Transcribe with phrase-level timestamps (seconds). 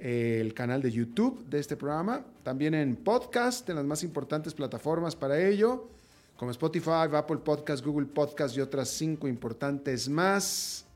[0.00, 5.14] el canal de YouTube de este programa, también en podcast, en las más importantes plataformas
[5.14, 5.88] para ello,
[6.36, 10.86] como Spotify, Apple Podcast, Google Podcast y otras cinco importantes más.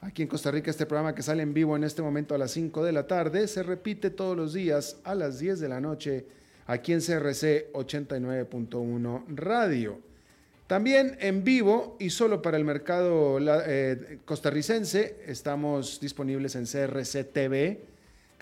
[0.00, 2.50] Aquí en Costa Rica este programa que sale en vivo en este momento a las
[2.50, 6.26] 5 de la tarde se repite todos los días a las 10 de la noche
[6.66, 9.98] aquí en CRC 89.1 Radio.
[10.66, 17.93] También en vivo y solo para el mercado eh, costarricense estamos disponibles en CRC TV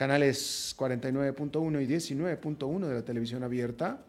[0.03, 4.01] canales 49.1 y 19.1 de la televisión abierta.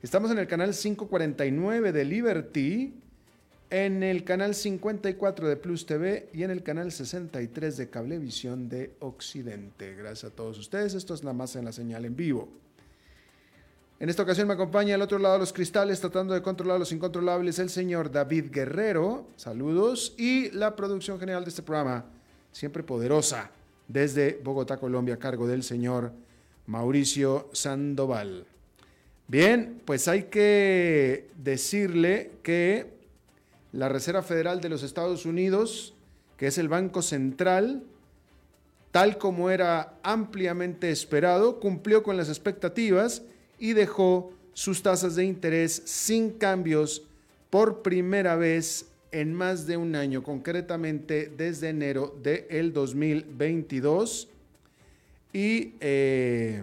[0.00, 2.94] Estamos en el canal 549 de Liberty,
[3.68, 8.94] en el canal 54 de Plus TV y en el canal 63 de Cablevisión de
[9.00, 9.96] Occidente.
[9.96, 10.94] Gracias a todos ustedes.
[10.94, 12.48] Esto es la más en la señal en vivo.
[13.98, 16.92] En esta ocasión me acompaña al otro lado de los cristales, tratando de controlar los
[16.92, 19.26] incontrolables, el señor David Guerrero.
[19.34, 20.14] Saludos.
[20.16, 22.04] Y la producción general de este programa,
[22.52, 23.50] siempre poderosa,
[23.88, 26.12] desde Bogotá, Colombia, a cargo del señor
[26.66, 28.46] Mauricio Sandoval.
[29.28, 32.92] Bien, pues hay que decirle que
[33.72, 35.94] la Reserva Federal de los Estados Unidos,
[36.36, 37.82] que es el Banco Central,
[38.90, 43.22] tal como era ampliamente esperado, cumplió con las expectativas
[43.58, 47.02] y dejó sus tasas de interés sin cambios
[47.48, 54.30] por primera vez en más de un año, concretamente desde enero del 2022.
[55.32, 56.62] Y eh,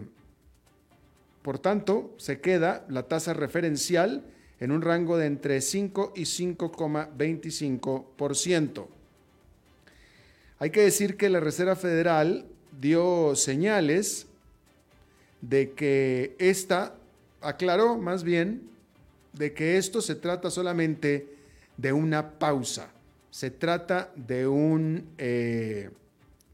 [1.42, 4.26] por tanto, se queda la tasa referencial
[4.60, 8.88] en un rango de entre 5 y 5,25%.
[10.60, 12.46] Hay que decir que la Reserva Federal
[12.80, 14.28] dio señales
[15.42, 16.94] de que esta,
[17.42, 18.70] aclaró más bien,
[19.34, 21.39] de que esto se trata solamente
[21.80, 22.92] de una pausa.
[23.32, 25.90] Se trata de un eh,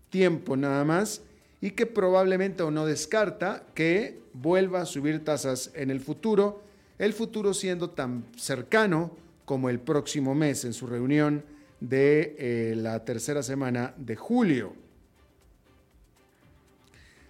[0.09, 1.22] tiempo nada más
[1.62, 6.62] y que probablemente o no descarta que vuelva a subir tasas en el futuro,
[7.00, 9.12] el futuro siendo tan cercano
[9.46, 11.44] como el próximo mes en su reunión
[11.80, 14.73] de eh, la tercera semana de julio.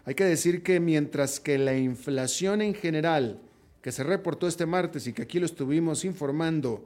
[0.04, 3.40] Hay que decir que mientras que la inflación en general
[3.81, 6.84] que se reportó este martes y que aquí lo estuvimos informando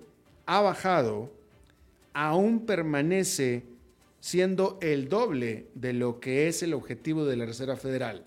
[0.50, 1.32] ha bajado,
[2.12, 3.66] aún permanece
[4.20, 8.26] siendo el doble de lo que es el objetivo de la Reserva Federal.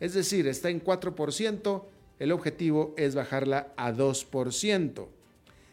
[0.00, 1.84] Es decir, está en 4%,
[2.18, 5.06] el objetivo es bajarla a 2%.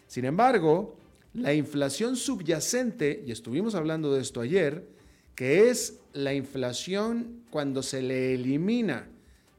[0.06, 0.96] Sin embargo,
[1.34, 4.88] la inflación subyacente, y estuvimos hablando de esto ayer,
[5.34, 9.08] que es la inflación cuando se le elimina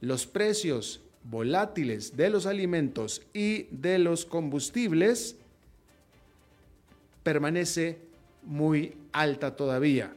[0.01, 5.35] los precios volátiles de los alimentos y de los combustibles,
[7.29, 7.99] permanece
[8.43, 10.15] muy alta todavía.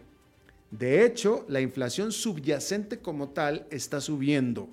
[0.70, 4.70] De hecho, la inflación subyacente como tal está subiendo.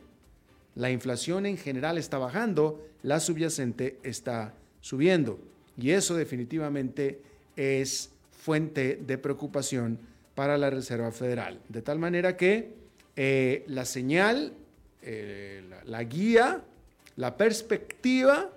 [0.76, 5.40] la inflación en general está bajando, la subyacente está subiendo.
[5.76, 7.20] Y eso definitivamente
[7.56, 9.99] es fuente de preocupación
[10.37, 11.58] para la Reserva Federal.
[11.69, 12.73] De tal manera que
[13.17, 14.52] eh, la señal,
[15.02, 16.62] eh, la, guía,
[17.17, 18.52] la perspectiva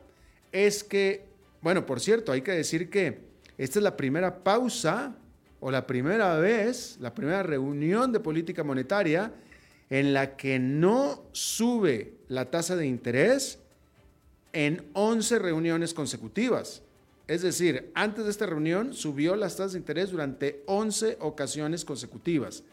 [0.52, 1.26] es que,
[1.64, 5.16] bueno, por cierto, hay que decir que esta es la primera pausa
[5.60, 9.32] o la primera vez, la primera reunión de política monetaria
[9.90, 13.60] en la que no sube la tasa de interés
[14.54, 16.82] en 11 reuniones consecutivas.
[17.28, 22.64] Es decir, antes de esta reunión subió las tasas de interés durante 11 ocasiones consecutivas.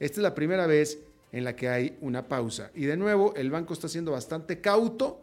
[0.00, 0.98] Esta es la primera vez
[1.32, 2.70] en la que hay una pausa.
[2.74, 5.20] Y de nuevo, el banco está siendo bastante cauto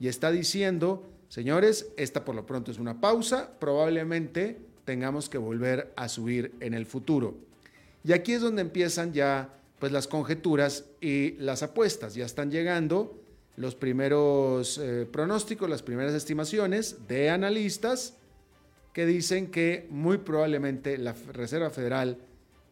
[0.00, 5.92] y está diciendo, señores, esta por lo pronto es una pausa, probablemente tengamos que volver
[5.96, 7.34] a subir en el futuro.
[8.04, 12.14] Y aquí es donde empiezan ya pues las conjeturas y las apuestas.
[12.14, 13.18] Ya están llegando
[13.56, 18.14] los primeros eh, pronósticos, las primeras estimaciones de analistas
[18.92, 22.18] que dicen que muy probablemente la Reserva Federal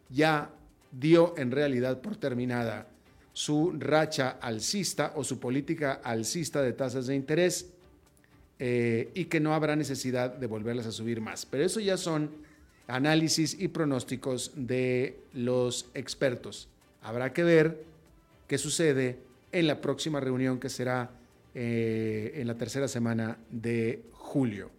[0.09, 0.51] ya
[0.91, 2.87] dio en realidad por terminada
[3.33, 7.73] su racha alcista o su política alcista de tasas de interés
[8.59, 11.45] eh, y que no habrá necesidad de volverlas a subir más.
[11.45, 12.31] Pero eso ya son
[12.87, 16.67] análisis y pronósticos de los expertos.
[17.01, 17.83] Habrá que ver
[18.47, 19.17] qué sucede
[19.51, 21.11] en la próxima reunión que será
[21.53, 24.69] eh, en la tercera semana de julio.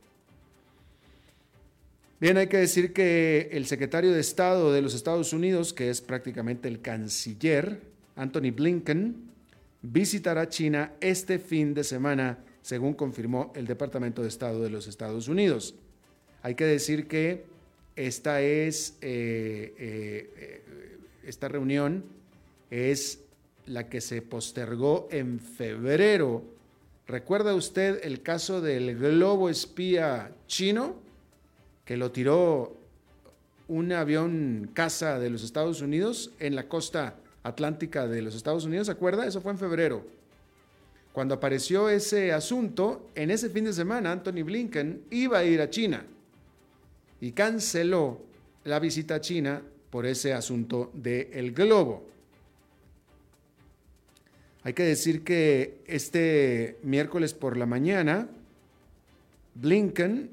[2.19, 6.01] Bien, hay que decir que el secretario de Estado de los Estados Unidos, que es
[6.01, 7.83] prácticamente el canciller,
[8.17, 9.17] Anthony Blinken,
[9.83, 15.29] visitará China este fin de semana, según confirmó el Departamento de Estado de los Estados
[15.29, 15.77] Unidos.
[16.43, 17.45] Hay que decir que
[17.95, 22.03] esta es eh, eh, esta reunión
[22.73, 23.21] es
[23.67, 26.43] la que se postergó en febrero.
[27.07, 30.97] ¿Recuerda usted el caso del globo espía chino
[31.85, 32.77] que lo tiró
[33.69, 37.15] un avión caza de los Estados Unidos en la costa
[37.45, 38.89] atlántica de los Estados Unidos?
[38.89, 39.25] ¿Se acuerda?
[39.25, 40.16] Eso fue en febrero.
[41.17, 45.71] Cuando apareció ese asunto, en ese fin de semana Anthony Blinken iba a ir a
[45.71, 46.05] China
[47.23, 48.21] y canceló
[48.65, 52.07] la visita a China por ese asunto del globo.
[54.63, 58.29] Hay que decir que este miércoles por la mañana,
[59.55, 60.29] Blinken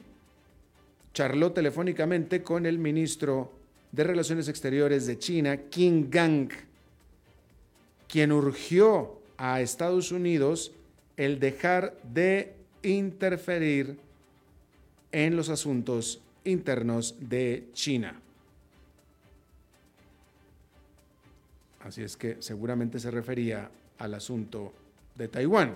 [1.13, 3.53] charló telefónicamente con el ministro
[3.93, 6.49] de Relaciones Exteriores de China, Qin Gang,
[8.09, 10.71] quien urgió a Estados Unidos
[11.17, 13.97] el dejar de interferir
[15.11, 18.19] en los asuntos internos de China.
[21.81, 23.69] Así es que seguramente se refería
[23.99, 24.73] al asunto
[25.15, 25.75] de Taiwán.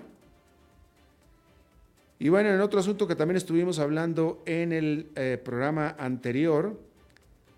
[2.19, 6.79] Y bueno, en otro asunto que también estuvimos hablando en el eh, programa anterior,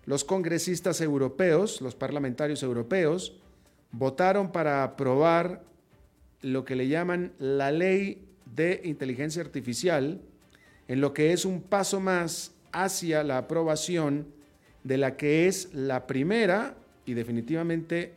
[0.04, 3.34] los congresistas europeos, los parlamentarios europeos,
[3.92, 5.62] votaron para aprobar
[6.42, 8.22] lo que le llaman la ley
[8.54, 10.20] de inteligencia artificial,
[10.88, 14.26] en lo que es un paso más hacia la aprobación
[14.84, 18.14] de la que es la primera y definitivamente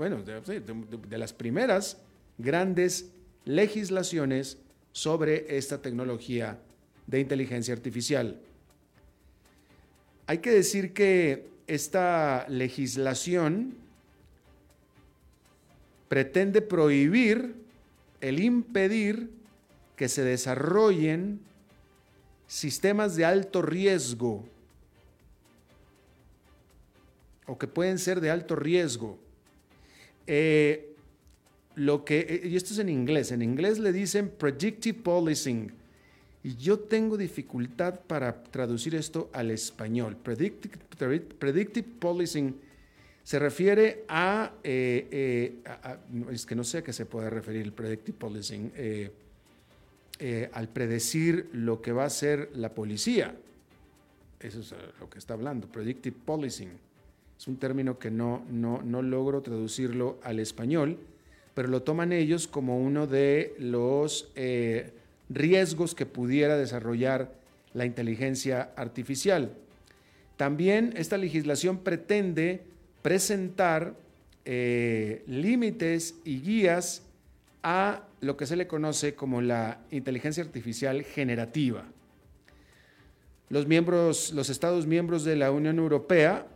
[0.00, 1.98] bueno, de, las primeras
[2.38, 3.10] grandes
[3.44, 4.56] legislaciones
[4.92, 6.58] sobre esta tecnología
[7.06, 8.40] de inteligencia artificial.
[10.26, 13.76] Hay que decir que esta legislación
[16.10, 17.54] pretende prohibir
[18.20, 19.30] el impedir
[19.94, 21.38] que se desarrollen
[22.48, 24.44] sistemas de alto riesgo
[27.46, 29.18] o que pueden ser de alto riesgo
[30.26, 30.96] eh,
[31.76, 35.70] lo que, eh, y esto es en inglés, en inglés le dicen predictive policing.
[36.42, 40.16] Y yo tengo dificultad para traducir esto al español.
[40.16, 42.56] Predictive, predictive policing
[43.22, 45.60] se refiere a, eh,
[46.30, 48.72] es que no sé a qué se puede referir el predictive policing,
[50.52, 53.34] al predecir lo que va a hacer la policía.
[54.40, 56.70] Eso es lo que está hablando, predictive policing.
[57.40, 60.98] Es un término que no, no, logro traducirlo al español,
[61.54, 64.92] pero lo toman ellos como uno de los eh,
[65.30, 67.32] riesgos que pudiera desarrollar
[67.72, 69.52] la inteligencia artificial.
[70.36, 72.60] También esta legislación pretende
[73.02, 73.94] presentar
[74.44, 77.02] eh, límites y guías
[77.62, 81.84] a lo que se le conoce como la inteligencia artificial generativa.
[83.48, 86.46] Los miembros, los Estados miembros de la Unión Europea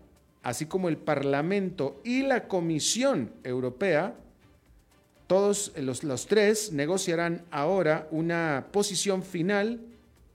[0.45, 4.15] así como el Parlamento y la Comisión Europea,
[5.27, 9.81] todos los, los tres negociarán ahora una posición final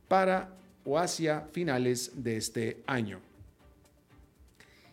[0.07, 0.49] para
[0.83, 3.21] o hacia finales de este año.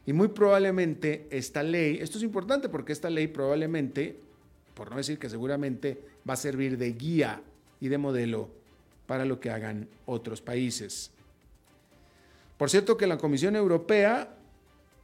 [0.07, 4.17] Y muy probablemente esta ley, esto es importante porque esta ley probablemente,
[4.75, 7.43] por no decir que seguramente, va a servir de guía
[7.81, 8.49] y de modelo
[9.07, 11.11] para lo que hagan otros países.
[12.57, 14.33] Por cierto que la Comisión Europea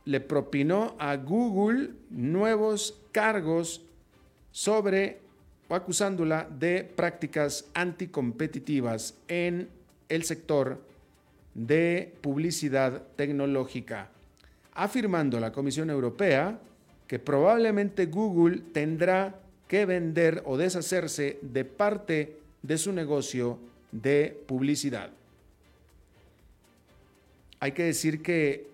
[0.04, 3.82] le propinó a Google nuevos cargos
[4.50, 5.20] sobre
[5.68, 9.68] acusándola de prácticas anticompetitivas en
[10.08, 10.82] el sector
[11.54, 14.10] de publicidad tecnológica,
[14.74, 16.58] afirmando la Comisión Europea
[17.06, 19.38] que probablemente Google tendrá
[19.68, 23.58] que vender o deshacerse de parte de su negocio
[23.90, 25.10] de publicidad.
[27.60, 28.66] Hay que decir que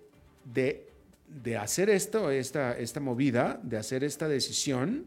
[0.44, 0.86] de,
[1.42, 5.04] de hacer esto, esta, esta movida, de hacer esta decisión,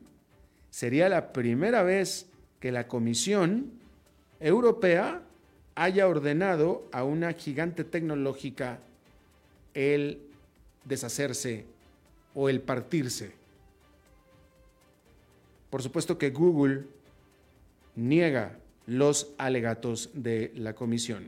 [0.70, 2.28] sería la primera vez
[2.60, 3.72] que la Comisión
[4.40, 5.22] Europea
[5.76, 8.80] haya ordenado a una gigante tecnológica
[9.74, 10.31] el
[10.86, 11.66] deshacerse
[12.34, 13.32] o el partirse.
[15.70, 16.84] Por supuesto que Google
[17.96, 18.58] niega
[18.88, 21.26] los alegatos de la comisión.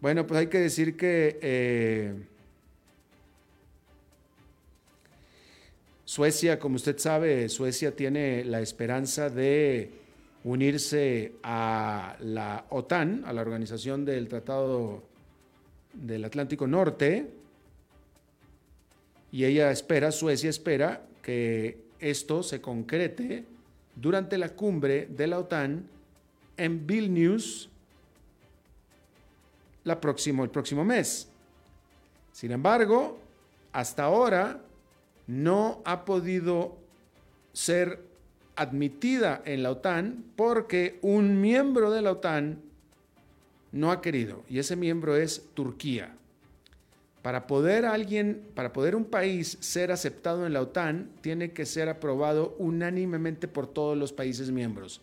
[0.00, 2.14] Bueno, pues hay que decir que eh,
[6.04, 9.90] Suecia, como usted sabe, Suecia tiene la esperanza de
[10.46, 15.02] unirse a la OTAN, a la Organización del Tratado
[15.92, 17.32] del Atlántico Norte,
[19.32, 23.44] y ella espera, Suecia espera que esto se concrete
[23.96, 25.88] durante la cumbre de la OTAN
[26.56, 27.68] en Vilnius
[29.82, 31.28] la próximo, el próximo mes.
[32.30, 33.18] Sin embargo,
[33.72, 34.60] hasta ahora
[35.26, 36.76] no ha podido
[37.52, 38.05] ser
[38.56, 42.60] admitida en la OTAN porque un miembro de la OTAN
[43.72, 46.14] no ha querido, y ese miembro es Turquía.
[47.22, 51.88] Para poder alguien, para poder un país ser aceptado en la OTAN, tiene que ser
[51.88, 55.02] aprobado unánimemente por todos los países miembros.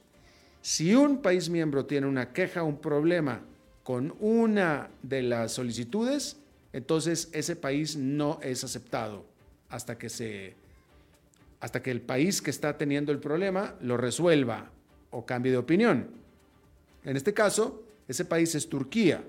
[0.61, 3.41] Si un país miembro tiene una queja, un problema
[3.83, 6.37] con una de las solicitudes,
[6.71, 9.25] entonces ese país no es aceptado
[9.69, 10.55] hasta que se
[11.63, 14.69] hasta que el país que está teniendo el problema lo resuelva
[15.11, 16.09] o cambie de opinión.
[17.05, 19.23] En este caso, ese país es Turquía.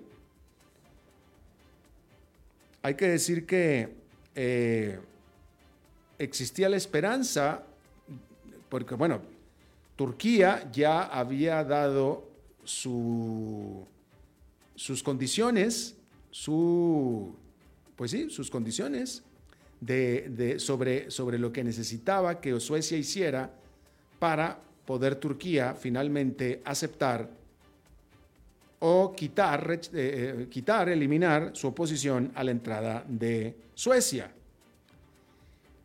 [2.82, 3.94] Hay que decir que
[4.34, 4.98] eh,
[6.18, 7.62] existía la esperanza,
[8.68, 9.20] porque bueno,
[9.94, 12.28] Turquía ya había dado
[12.64, 13.86] su,
[14.74, 15.94] sus condiciones,
[16.32, 17.32] su,
[17.94, 19.22] pues sí, sus condiciones
[19.84, 23.50] de, sobre, sobre lo que necesitaba que Suecia hiciera
[24.18, 27.28] para poder Turquía finalmente aceptar
[28.80, 34.30] o quitar, eh, eh, quitar, eliminar su oposición a la entrada de Suecia.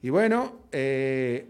[0.02, 1.48] Y bueno, eh,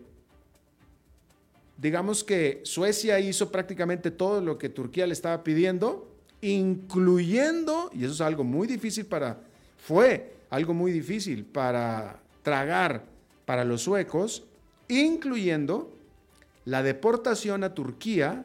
[1.78, 6.08] digamos que Suecia hizo prácticamente todo lo que Turquía le estaba pidiendo,
[6.42, 9.40] incluyendo, y eso es algo muy difícil para,
[9.78, 13.04] fue algo muy difícil para tragar
[13.46, 14.44] para los suecos,
[14.88, 15.94] incluyendo
[16.66, 18.44] la deportación a Turquía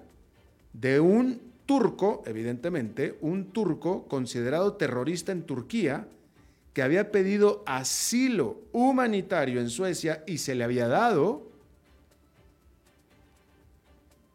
[0.75, 6.07] de un turco, evidentemente, un turco considerado terrorista en Turquía,
[6.75, 11.49] que había pedido asilo humanitario en Suecia y se le había dado.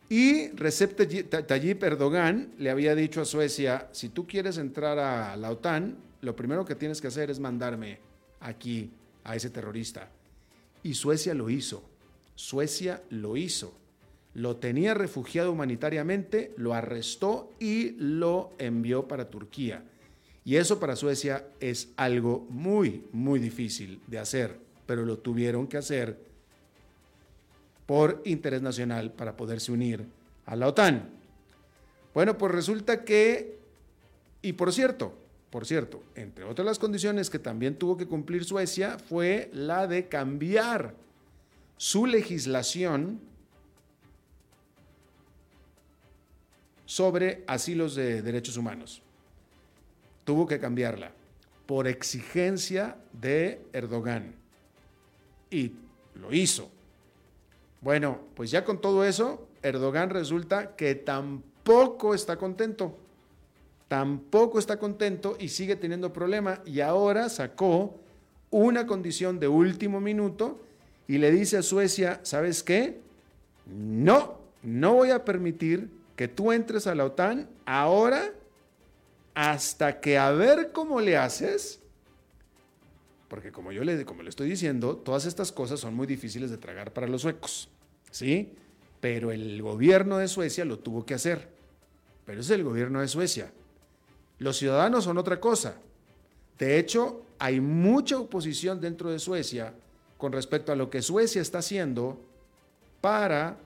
[0.10, 0.98] Y Recep
[1.46, 6.36] Tayyip Erdogan le había dicho a Suecia, si tú quieres entrar a la OTAN, lo
[6.36, 8.00] primero que tienes que hacer es mandarme
[8.40, 8.90] aquí
[9.30, 10.10] a ese terrorista.
[10.82, 11.84] Y Suecia lo hizo.
[12.34, 13.74] Suecia lo hizo.
[14.34, 19.84] Lo tenía refugiado humanitariamente, lo arrestó y lo envió para Turquía.
[20.46, 24.58] Y eso para Suecia es algo muy, muy difícil de hacer,
[24.88, 26.18] pero lo tuvieron que hacer
[27.86, 30.06] por interés nacional para poderse unir
[30.46, 31.10] a la OTAN.
[32.16, 33.60] Bueno, pues resulta que,
[34.42, 35.14] y por cierto,
[35.50, 40.08] por cierto, entre otras las condiciones que también tuvo que cumplir Suecia fue la de
[40.08, 40.94] cambiar
[41.78, 43.20] su legislación
[46.86, 49.02] sobre asilos de derechos humanos.
[50.24, 51.12] Tuvo que cambiarla
[51.66, 54.36] por exigencia de Erdogan.
[55.50, 55.74] Y
[56.16, 56.70] lo hizo.
[57.82, 62.98] Bueno, pues ya con todo eso, Erdogan resulta que tampoco está contento
[63.90, 68.00] tampoco está contento y sigue teniendo problema y ahora sacó
[68.52, 70.62] una condición de último minuto
[71.08, 73.02] y le dice a Suecia, ¿sabes qué?
[73.66, 78.32] No, no voy a permitir que tú entres a la OTAN ahora
[79.34, 81.80] hasta que a ver cómo le haces,
[83.28, 86.58] porque como yo le, como le estoy diciendo, todas estas cosas son muy difíciles de
[86.58, 87.70] tragar para los suecos,
[88.12, 88.54] ¿sí?
[89.02, 91.48] Pero el gobierno de Suecia lo tuvo que hacer,
[92.26, 93.52] pero es el gobierno de Suecia.
[94.40, 95.76] Los ciudadanos son otra cosa.
[96.58, 99.74] De hecho, hay mucha oposición dentro de Suecia
[100.18, 102.20] con respecto a lo que Suecia está haciendo
[103.02, 103.58] para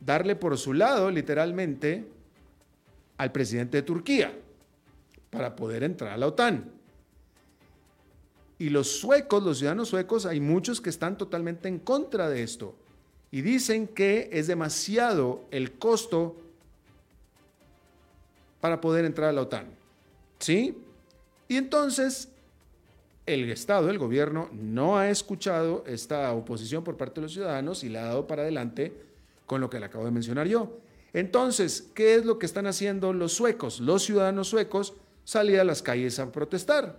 [0.00, 2.06] darle por su lado, literalmente,
[3.16, 4.32] al presidente de Turquía
[5.30, 6.72] para poder entrar a la OTAN.
[8.58, 12.74] Y los suecos, los ciudadanos suecos, hay muchos que están totalmente en contra de esto
[13.30, 16.36] y dicen que es demasiado el costo
[18.60, 19.66] para poder entrar a la OTAN.
[20.38, 20.76] ¿Sí?
[21.48, 22.28] Y entonces
[23.26, 27.90] el Estado, el gobierno, no ha escuchado esta oposición por parte de los ciudadanos y
[27.90, 28.92] la ha dado para adelante
[29.46, 30.78] con lo que le acabo de mencionar yo.
[31.12, 33.80] Entonces, ¿qué es lo que están haciendo los suecos?
[33.80, 36.98] Los ciudadanos suecos salir a las calles a protestar.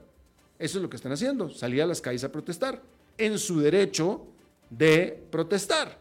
[0.60, 2.82] Eso es lo que están haciendo, salir a las calles a protestar,
[3.18, 4.28] en su derecho
[4.70, 5.98] de protestar,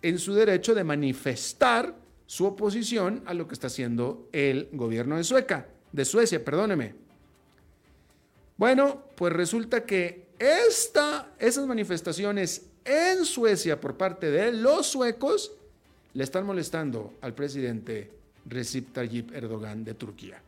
[0.00, 1.94] en su derecho de manifestar
[2.32, 6.94] su oposición a lo que está haciendo el gobierno de Sueca, de Suecia, perdóneme.
[8.56, 15.52] Bueno, pues resulta que esta, esas manifestaciones en Suecia por parte de los suecos
[16.14, 18.10] le están molestando al presidente
[18.46, 20.40] Recep Tayyip Erdogan de Turquía.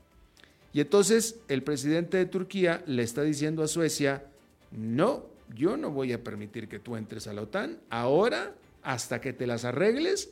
[0.72, 4.24] Y entonces el presidente de Turquía le está diciendo a Suecia,
[4.70, 9.34] no, yo no voy a permitir que tú entres a la OTAN ahora hasta que
[9.34, 10.30] te las arregles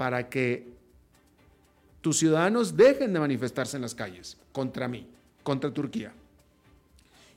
[0.00, 0.66] para que
[2.00, 5.06] tus ciudadanos dejen de manifestarse en las calles contra mí,
[5.42, 6.10] contra Turquía.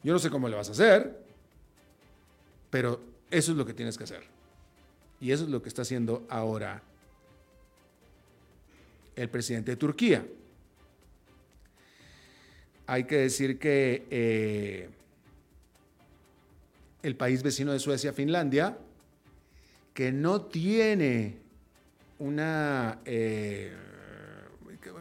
[0.01, 1.14] Yo no sé cómo le vas a hacer,
[2.70, 4.24] pero eso es lo que tienes que hacer.
[5.20, 6.81] Y eso es lo que está haciendo ahora
[9.18, 10.25] el presidente de Turquía.
[12.87, 14.90] Hay que decir que eh,
[17.01, 18.77] el país vecino de Suecia, Finlandia,
[19.94, 21.43] que no tiene
[22.19, 23.73] una, eh,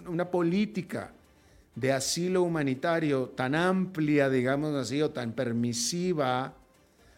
[0.06, 1.12] una política
[1.74, 6.54] de asilo humanitario tan amplia, digamos así, o tan permisiva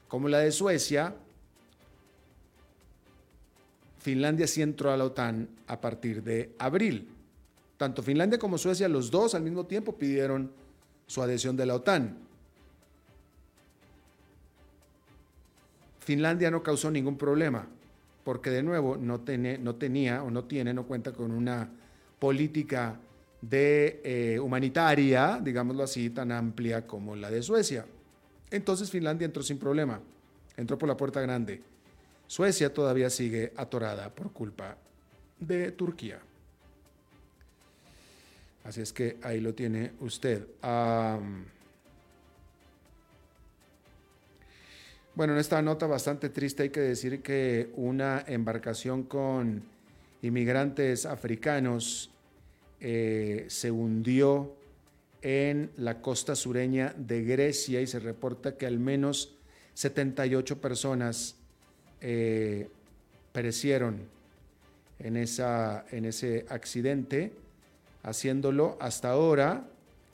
[0.08, 1.14] como la de Suecia,
[3.98, 7.08] Finlandia sí entró a la OTAN a partir de abril.
[7.78, 10.52] Tanto Finlandia como Suecia, los dos al mismo tiempo pidieron
[11.06, 12.18] su adhesión de la OTAN.
[16.00, 17.66] Finlandia no causó ningún problema,
[18.24, 19.22] porque de nuevo no,
[19.60, 21.68] no tenía o no tiene, no cuenta con una
[22.18, 22.98] política
[23.40, 27.84] de eh, humanitaria, digámoslo así, tan amplia como la de Suecia.
[28.50, 30.00] Entonces Finlandia entró sin problema,
[30.56, 31.60] entró por la puerta grande.
[32.26, 34.76] Suecia todavía sigue atorada por culpa
[35.38, 36.20] de Turquía.
[38.64, 40.46] Así es que ahí lo tiene usted.
[45.14, 49.62] Bueno, en esta nota bastante triste hay que decir que una embarcación con
[50.22, 52.10] inmigrantes africanos
[52.80, 54.56] eh, se hundió
[55.22, 59.36] en la costa sureña de Grecia y se reporta que al menos
[59.74, 61.36] 78 personas
[62.00, 62.68] eh,
[63.32, 64.00] perecieron
[64.98, 67.32] en, esa, en ese accidente,
[68.02, 69.64] haciéndolo hasta ahora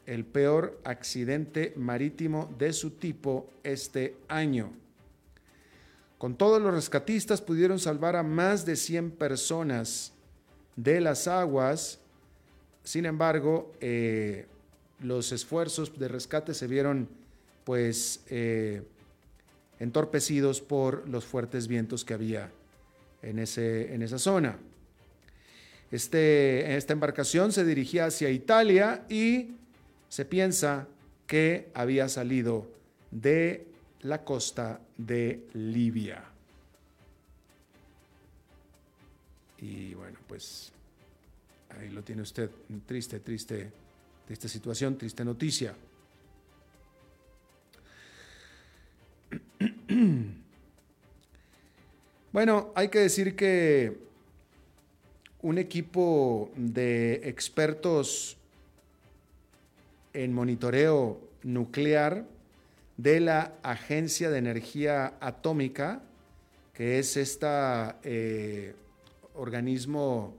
[0.07, 4.73] el peor accidente marítimo de su tipo este año.
[6.21, 10.13] Con todos los rescatistas pudieron salvar a más de 100 personas
[10.77, 11.99] de las aguas.
[12.85, 14.45] Sin embargo, eh,
[14.99, 17.09] los esfuerzos de rescate se vieron
[17.65, 18.83] pues eh,
[19.79, 22.53] entorpecidos por los fuertes vientos que había
[23.23, 24.59] en, ese, en esa zona.
[25.91, 29.53] Este, esta embarcación se dirigía hacia Italia y
[30.11, 30.87] se piensa
[31.27, 32.67] que había salido
[33.11, 33.67] de
[34.03, 36.23] la costa de Libia.
[39.59, 40.73] Y bueno, pues
[41.79, 42.51] ahí lo tiene usted,
[42.87, 43.71] triste, triste
[44.29, 45.75] esta situación, triste noticia.
[52.33, 53.99] Bueno, hay que decir que
[55.43, 58.37] un equipo de expertos
[60.13, 62.25] en monitoreo nuclear
[63.03, 66.03] de la Agencia de Energía Atómica,
[66.75, 68.75] que es este
[69.35, 70.37] organismo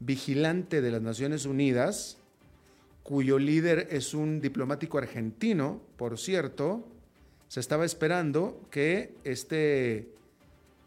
[0.00, 2.16] vigilante de las Naciones Unidas,
[3.04, 6.84] cuyo líder es un diplomático argentino, por cierto,
[7.46, 10.08] se estaba esperando que este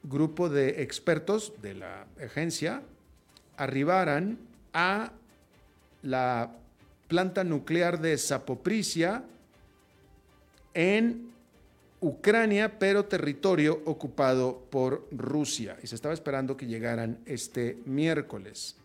[0.04, 2.82] grupo de expertos de la agencia
[3.56, 4.40] arribaran
[4.74, 5.14] a
[6.02, 6.52] la
[7.08, 9.24] planta nuclear de Zapoprisia
[10.76, 11.32] en
[12.02, 15.78] Ucrania, pero territorio ocupado por Rusia.
[15.82, 18.76] Y se estaba esperando que llegaran este miércoles.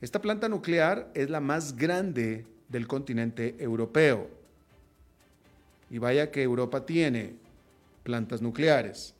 [0.00, 4.28] Esta planta nuclear es la más grande del continente europeo.
[5.90, 7.32] Y vaya que Europa tiene
[8.04, 9.14] plantas nucleares.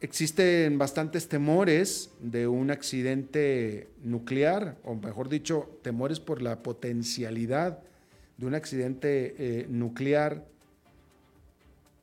[0.00, 7.80] Existen bastantes temores de un accidente nuclear, o mejor dicho, temores por la potencialidad
[8.38, 10.46] de un accidente eh, nuclear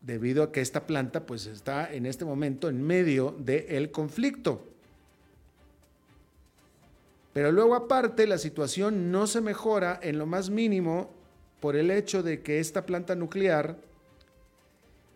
[0.01, 4.63] debido a que esta planta pues está en este momento en medio del conflicto.
[7.33, 11.09] Pero luego aparte la situación no se mejora en lo más mínimo
[11.59, 13.77] por el hecho de que esta planta nuclear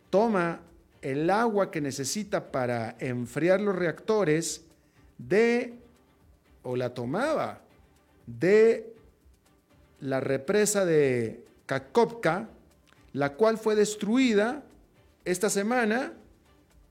[0.10, 0.62] toma
[1.02, 4.66] el agua que necesita para enfriar los reactores
[5.18, 5.76] de,
[6.64, 7.62] o la tomaba,
[8.26, 8.94] de
[10.02, 12.50] la represa de Kakovka,
[13.14, 14.64] la cual fue destruida
[15.26, 16.14] esta semana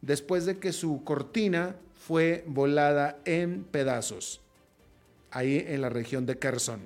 [0.03, 4.41] después de que su cortina fue volada en pedazos,
[5.31, 6.81] ahí en la región de Kherson.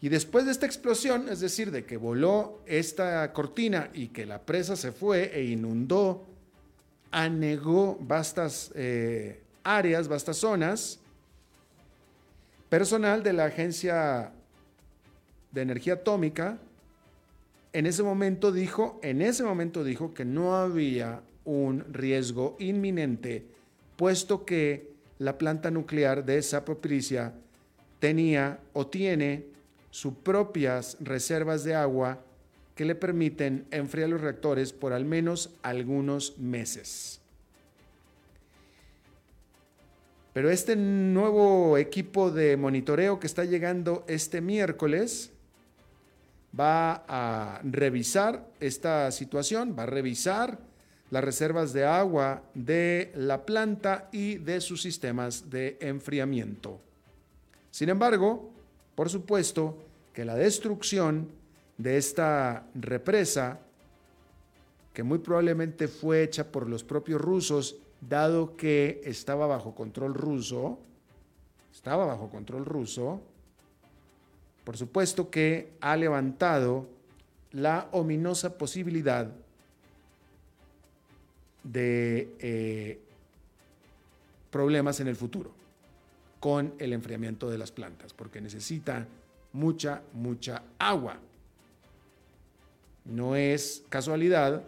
[0.00, 4.42] Y después de esta explosión, es decir, de que voló esta cortina y que la
[4.42, 6.24] presa se fue e inundó,
[7.10, 11.00] anegó vastas eh, áreas, vastas zonas,
[12.68, 14.32] personal de la Agencia
[15.52, 16.58] de Energía Atómica
[17.76, 23.44] en ese momento dijo, en ese momento dijo que no había un riesgo inminente,
[23.96, 27.34] puesto que la planta nuclear de Zapoprisia
[27.98, 29.44] tenía o tiene
[29.90, 32.24] sus propias reservas de agua
[32.74, 37.20] que le permiten enfriar los reactores por al menos algunos meses.
[40.36, 45.32] Pero este nuevo equipo de monitoreo que está llegando este miércoles
[46.52, 50.58] va a revisar esta situación, va a revisar
[51.08, 56.82] las reservas de agua de la planta y de sus sistemas de enfriamiento.
[57.70, 58.50] Sin embargo,
[58.94, 59.78] por supuesto
[60.12, 61.30] que la destrucción
[61.78, 63.58] de esta represa,
[64.92, 70.78] que muy probablemente fue hecha por los propios rusos, dado que estaba bajo control ruso,
[71.72, 73.20] estaba bajo control ruso,
[74.64, 76.88] por supuesto que ha levantado
[77.52, 79.30] la ominosa posibilidad
[81.62, 83.00] de eh,
[84.50, 85.52] problemas en el futuro
[86.40, 89.06] con el enfriamiento de las plantas, porque necesita
[89.52, 91.18] mucha, mucha agua.
[93.04, 94.62] No es casualidad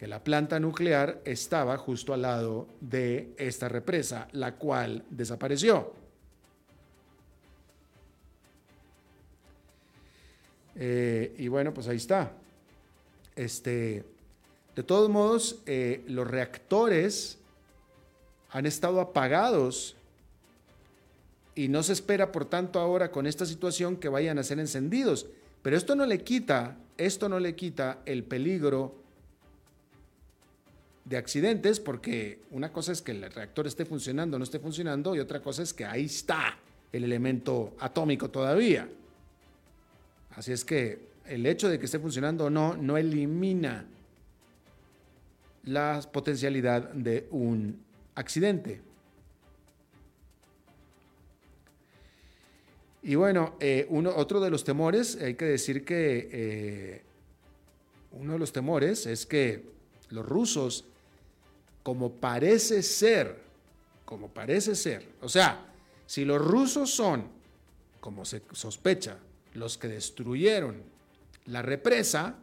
[0.00, 5.92] que la planta nuclear estaba justo al lado de esta represa, la cual desapareció.
[10.74, 12.32] Eh, y bueno, pues ahí está.
[13.36, 14.06] Este,
[14.74, 17.36] de todos modos, eh, los reactores
[18.48, 19.96] han estado apagados
[21.54, 25.26] y no se espera, por tanto, ahora con esta situación que vayan a ser encendidos.
[25.60, 28.99] Pero esto no le quita, esto no le quita el peligro
[31.04, 35.14] de accidentes, porque una cosa es que el reactor esté funcionando o no esté funcionando,
[35.14, 36.56] y otra cosa es que ahí está
[36.92, 38.88] el elemento atómico todavía.
[40.36, 43.86] Así es que el hecho de que esté funcionando o no, no elimina
[45.64, 47.80] la potencialidad de un
[48.14, 48.80] accidente.
[53.02, 57.02] Y bueno, eh, uno, otro de los temores, hay que decir que eh,
[58.12, 59.64] uno de los temores es que
[60.10, 60.84] los rusos,
[61.82, 63.40] como parece ser,
[64.04, 65.66] como parece ser, o sea,
[66.06, 67.28] si los rusos son,
[68.00, 69.18] como se sospecha,
[69.54, 70.82] los que destruyeron
[71.46, 72.36] la represa,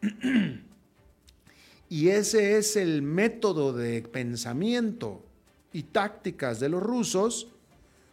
[1.88, 5.24] y ese es el método de pensamiento
[5.72, 7.48] y tácticas de los rusos,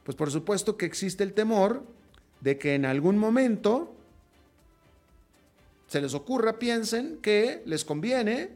[0.03, 1.83] pues por supuesto que existe el temor
[2.41, 3.93] de que en algún momento
[5.87, 8.51] se les ocurra, piensen que les conviene,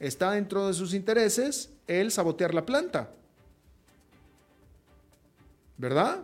[0.00, 3.10] está dentro de sus intereses el sabotear la planta.
[5.76, 6.22] ¿Verdad?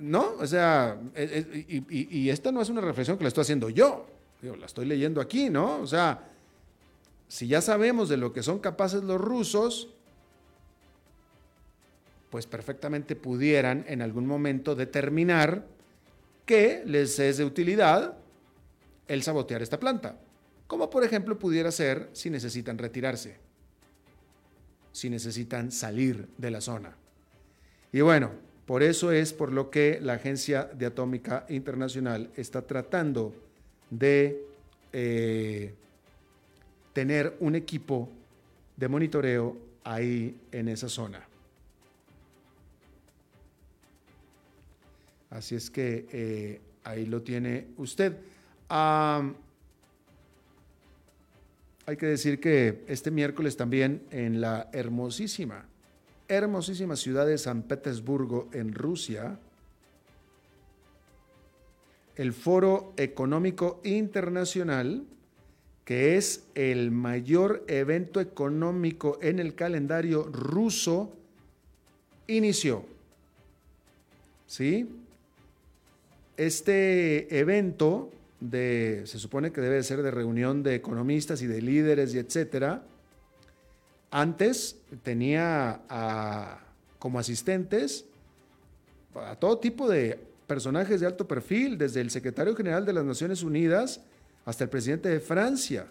[0.00, 0.34] ¿No?
[0.40, 4.06] O sea, y, esta no es una reflexión que la estoy haciendo yo,
[4.42, 5.80] la estoy leyendo aquí, ¿no?
[5.80, 6.28] O sea,
[7.28, 9.88] si ya sabemos de lo que son capaces los rusos,
[12.30, 15.64] pues perfectamente pudieran en algún momento determinar
[16.44, 18.16] que les es de utilidad
[19.06, 20.16] el sabotear esta planta,
[20.66, 23.36] como por ejemplo pudiera ser si necesitan retirarse,
[24.92, 26.96] si necesitan salir de la zona.
[27.92, 28.30] Y bueno,
[28.66, 33.34] por eso es por lo que la Agencia de Atómica Internacional está tratando
[33.90, 34.42] de
[34.92, 35.74] eh,
[36.92, 38.08] tener un equipo
[38.76, 41.26] de monitoreo ahí en esa zona.
[45.30, 48.16] Así es que eh, ahí lo tiene usted.
[51.86, 55.66] Hay que decir que este miércoles también en la hermosísima,
[56.28, 59.38] hermosísima ciudad de San Petersburgo, en Rusia,
[62.16, 65.04] el Foro Económico Internacional,
[65.84, 71.12] que es el mayor evento económico en el calendario ruso,
[72.26, 72.86] inició.
[74.46, 74.88] ¿Sí?
[76.38, 78.10] Este evento
[78.50, 82.82] de, se supone que debe ser de reunión de economistas y de líderes y etcétera,
[84.10, 85.80] antes tenía
[86.98, 88.04] como asistentes
[89.14, 93.42] a todo tipo de personajes de alto perfil, desde el secretario general de las Naciones
[93.42, 94.02] Unidas
[94.44, 95.86] hasta el presidente de Francia.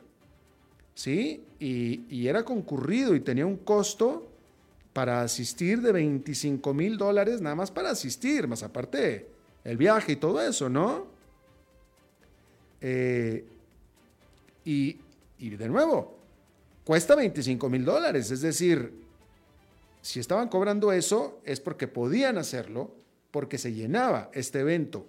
[0.94, 1.44] ¿Sí?
[1.60, 4.30] Y, y era concurrido y tenía un costo
[4.94, 9.28] para asistir de 25 mil dólares, nada más para asistir, más aparte
[9.64, 11.13] el viaje y todo eso, ¿no?
[12.86, 13.46] Eh,
[14.66, 14.98] y,
[15.40, 16.20] y de nuevo,
[16.84, 18.92] cuesta 25 mil dólares, es decir,
[20.02, 22.94] si estaban cobrando eso es porque podían hacerlo,
[23.32, 25.08] porque se llenaba este evento,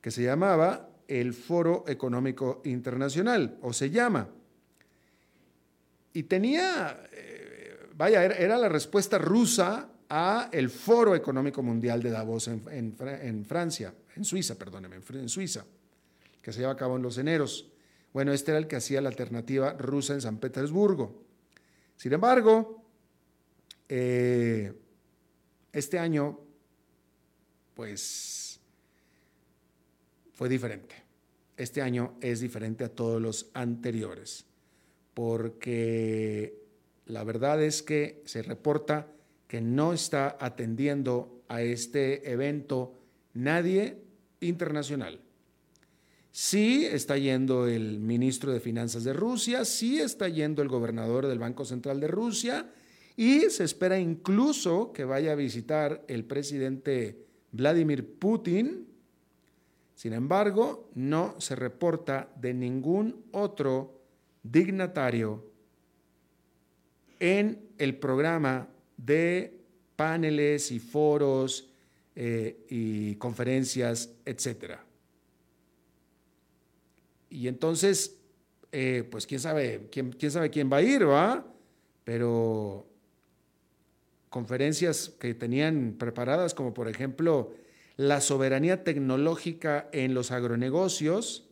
[0.00, 4.28] que se llamaba el Foro Económico Internacional, o se llama.
[6.14, 12.48] Y tenía, eh, vaya, era, la respuesta rusa a el Foro Económico Mundial de Davos
[12.48, 15.66] en, Francia, en Suiza, perdóneme, en Suiza,
[16.42, 17.70] que se lleva a cabo en los eneros.
[18.12, 21.22] Bueno, este era el que hacía la alternativa rusa en San Petersburgo.
[21.96, 22.84] Sin embargo,
[23.88, 24.72] eh,
[25.72, 26.40] este año,
[27.74, 28.60] pues,
[30.32, 30.94] fue diferente.
[31.56, 34.44] Este año es diferente a todos los anteriores,
[35.14, 36.58] porque
[37.06, 39.08] la verdad es que se reporta
[39.46, 42.94] que no está atendiendo a este evento
[43.34, 43.98] nadie
[44.40, 45.20] internacional.
[46.32, 51.38] Sí está yendo el ministro de Finanzas de Rusia, sí está yendo el gobernador del
[51.38, 52.72] Banco Central de Rusia
[53.18, 58.86] y se espera incluso que vaya a visitar el presidente Vladimir Putin.
[59.94, 64.00] Sin embargo, no se reporta de ningún otro
[64.42, 65.44] dignatario
[67.20, 69.60] en el programa de
[69.96, 71.68] paneles y foros
[72.16, 74.78] eh, y conferencias, etc.
[77.32, 78.20] Y entonces,
[78.72, 81.46] eh, pues quién sabe, quién, quién sabe quién va a ir, ¿va?
[82.04, 82.86] Pero
[84.28, 87.54] conferencias que tenían preparadas, como por ejemplo
[87.96, 91.48] la soberanía tecnológica en los agronegocios,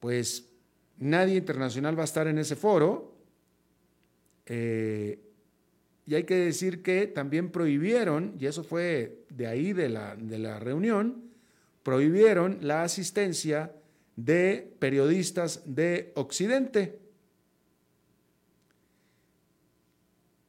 [0.00, 0.50] pues
[0.98, 3.14] nadie internacional va a estar en ese foro.
[4.46, 5.20] Eh,
[6.04, 10.38] y hay que decir que también prohibieron, y eso fue de ahí de la, de
[10.38, 11.30] la reunión,
[11.84, 13.72] prohibieron la asistencia
[14.24, 16.98] de periodistas de Occidente.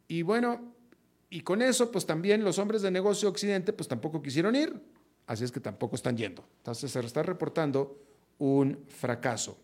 [0.08, 0.74] Y bueno,
[1.30, 4.74] y con eso, pues también los hombres de negocio Occidente, pues tampoco quisieron ir,
[5.28, 6.46] así es que tampoco están yendo.
[6.58, 7.98] Entonces se está reportando
[8.40, 9.58] un fracaso.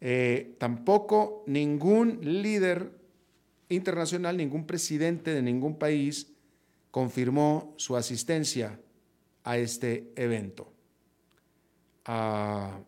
[0.00, 2.90] Eh, tampoco ningún líder
[3.68, 6.32] internacional, ningún presidente de ningún país
[6.90, 8.80] confirmó su asistencia
[9.44, 10.72] a este evento.
[12.04, 12.80] Ah,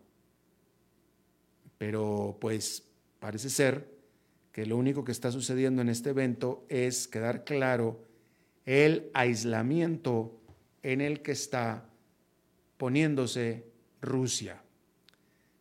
[1.77, 2.83] pero pues
[3.19, 3.93] parece ser
[4.51, 8.03] que lo único que está sucediendo en este evento es quedar claro
[8.65, 10.39] el aislamiento
[10.81, 11.89] en el que está
[12.77, 13.65] poniéndose
[14.01, 14.61] Rusia.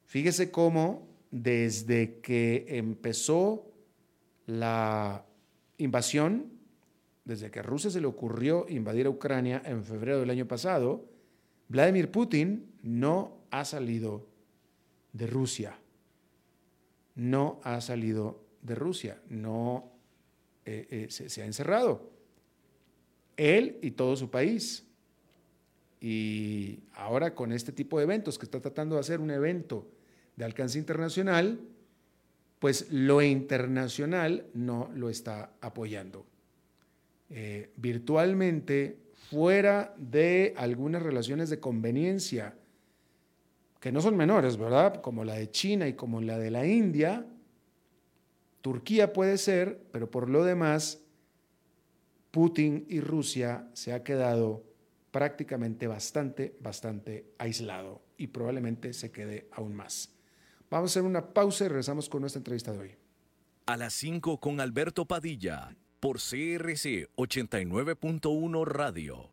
[0.07, 3.73] Fíjese cómo desde que empezó
[4.47, 5.25] la
[5.79, 6.53] invasión,
[7.25, 11.09] desde que a Rusia se le ocurrió invadir a Ucrania en febrero del año pasado,
[11.69, 14.27] Vladimir Putin no ha salido
[15.13, 15.79] de Rusia.
[17.15, 19.93] No ha salido de Rusia, no
[20.65, 22.11] eh, eh, se, ha encerrado.
[23.37, 24.85] Él y todo su país.
[26.01, 29.87] Y ahora con este tipo de eventos, que está tratando de hacer un evento
[30.37, 31.61] de alcance internacional,
[32.59, 36.27] pues lo internacional no lo está apoyando.
[37.35, 38.99] eh, virtualmente
[39.31, 42.55] fuera de algunas relaciones de conveniencia
[43.83, 45.01] que no son menores, ¿verdad?
[45.01, 47.27] Como la de China y como la de la India.
[48.61, 51.01] Turquía puede ser, pero por lo demás,
[52.31, 54.63] Putin y Rusia se ha quedado
[55.11, 60.15] prácticamente bastante, bastante aislado y probablemente se quede aún más.
[60.71, 62.95] Vamos a hacer una pausa y regresamos con nuestra entrevista de hoy.
[63.67, 69.33] A las 5 con Alberto Padilla, por CRC 89.1 Radio.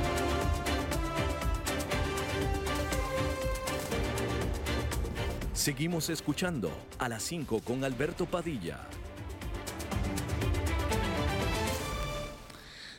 [5.61, 8.79] Seguimos escuchando a las 5 con Alberto Padilla.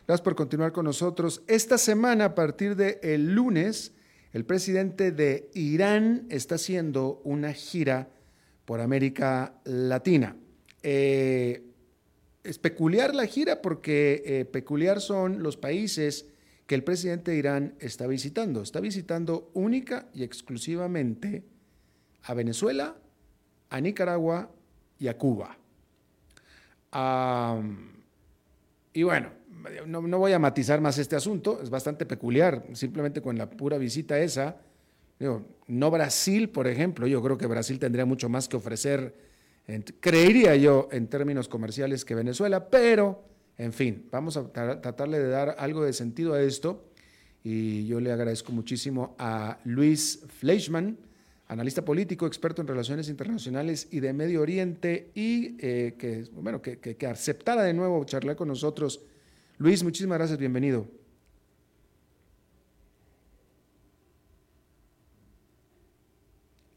[0.06, 1.42] Gracias por continuar con nosotros.
[1.48, 3.94] Esta semana, a partir del el lunes,
[4.32, 8.10] el presidente de Irán está haciendo una gira
[8.64, 10.36] por América Latina.
[10.84, 11.64] Eh,
[12.44, 16.26] es peculiar la gira porque eh, peculiar son los países
[16.68, 18.62] que el presidente de Irán está visitando.
[18.62, 21.50] Está visitando única y exclusivamente
[22.24, 22.96] a Venezuela,
[23.70, 24.50] a Nicaragua
[24.98, 25.56] y a Cuba.
[28.92, 29.30] y bueno,
[29.86, 34.18] no, voy a matizar más este asunto, es bastante peculiar, simplemente con la pura visita
[34.18, 34.56] esa.
[35.66, 39.14] no Brasil, por ejemplo, yo creo que Brasil tendría mucho más que ofrecer,
[40.00, 43.24] creería yo, en términos comerciales que Venezuela, pero,
[43.56, 46.88] en fin, vamos a tratarle de dar algo de sentido a esto.
[47.44, 50.96] Y yo le agradezco muchísimo a Luis Fleischmann,
[51.52, 56.78] analista político, experto en relaciones internacionales y de Medio Oriente, y eh, que, bueno, que,
[56.78, 59.00] que, aceptara de nuevo charlar con nosotros.
[59.58, 60.88] Luis, muchísimas gracias, bienvenido.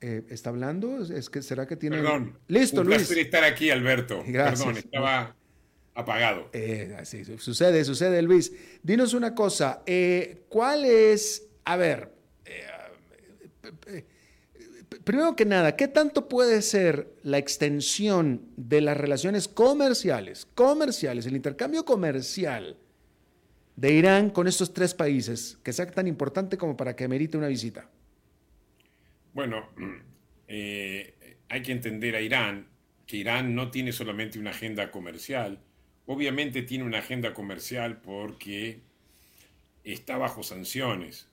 [0.02, 1.02] Eh, ¿Está hablando?
[1.02, 1.98] ¿Es que, ¿Será que tiene...?
[1.98, 2.38] Perdón.
[2.50, 2.98] Listo, un Luis.
[2.98, 4.24] placer estar aquí, Alberto.
[4.28, 4.60] Gracias.
[4.60, 5.36] Perdón, estaba
[5.96, 6.50] apagado.
[6.52, 8.52] Eh, así sucede, sucede, Luis.
[8.84, 9.84] Dinos una cosa,
[10.50, 12.12] ¿cuál es, a ver,
[15.04, 21.36] primero que nada, ¿qué tanto puede ser la extensión de las relaciones comerciales, comerciales, el
[21.36, 22.78] intercambio comercial
[23.76, 27.48] de Irán con estos tres países, que sea tan importante como para que merite una
[27.48, 27.90] visita?
[29.34, 29.70] Bueno,
[30.48, 32.68] eh, hay que entender a Irán
[33.06, 35.60] que Irán no tiene solamente una agenda comercial,
[36.06, 38.82] obviamente tiene una agenda comercial porque
[39.84, 41.28] está bajo sanciones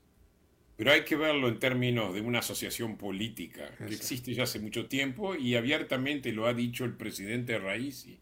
[0.77, 4.87] pero hay que verlo en términos de una asociación política que existe ya hace mucho
[4.87, 8.19] tiempo y abiertamente lo ha dicho el presidente Raisi,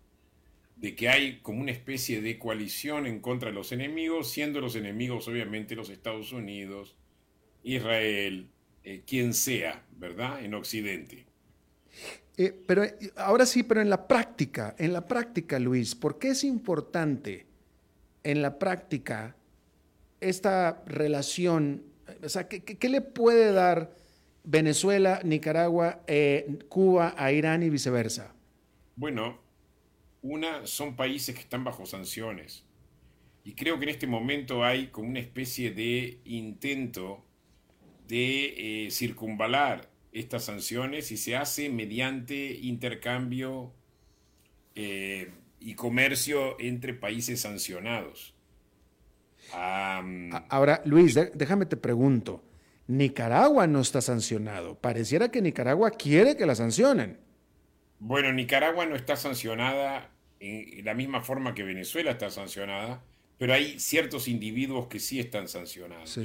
[0.76, 4.76] de que hay como una especie de coalición en contra de los enemigos, siendo los
[4.76, 6.96] enemigos obviamente los Estados Unidos,
[7.62, 8.48] Israel,
[8.82, 10.42] eh, quien sea, ¿verdad?
[10.42, 11.26] En Occidente.
[12.36, 16.30] Eh, pero eh, ahora sí, pero en la práctica, en la práctica, Luis, ¿por qué
[16.30, 17.46] es importante
[18.22, 19.36] en la práctica
[20.20, 21.89] esta relación
[22.22, 23.94] o sea, ¿qué, le puede dar
[24.44, 28.34] Venezuela, Nicaragua, eh, Cuba a Irán y viceversa?
[28.96, 29.40] Bueno,
[30.22, 32.64] una son países que están bajo sanciones.
[33.44, 37.24] Y creo que en este momento hay como una especie de intento
[38.06, 43.72] de eh, circunvalar estas sanciones y se hace mediante intercambio
[44.74, 45.30] eh,
[45.60, 48.34] y comercio entre países sancionados.
[49.52, 52.44] Ahora, Luis, déjame te pregunto.
[52.86, 54.74] Nicaragua no está sancionado.
[54.74, 57.18] Pareciera que Nicaragua quiere que la sancionen.
[58.00, 63.04] Bueno, Nicaragua no está sancionada en la misma forma que Venezuela está sancionada,
[63.38, 66.18] pero hay ciertos individuos que sí están sancionados.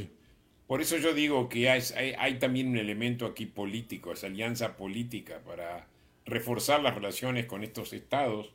[0.67, 1.81] Por eso yo digo que hay,
[2.17, 5.87] hay, también un elemento aquí político, esa alianza política para
[6.25, 8.51] reforzar las relaciones con estos estados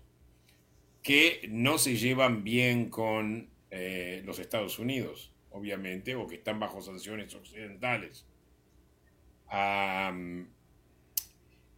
[1.02, 6.80] que no se llevan bien con eh, los Estados Unidos, obviamente, o que están bajo
[6.80, 8.26] sanciones occidentales.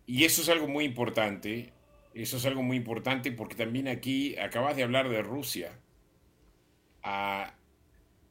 [0.07, 1.73] y eso es algo muy importante,
[2.15, 5.79] eso es algo muy importante porque también aquí acabas de hablar de Rusia.
[7.03, 7.55] Ah,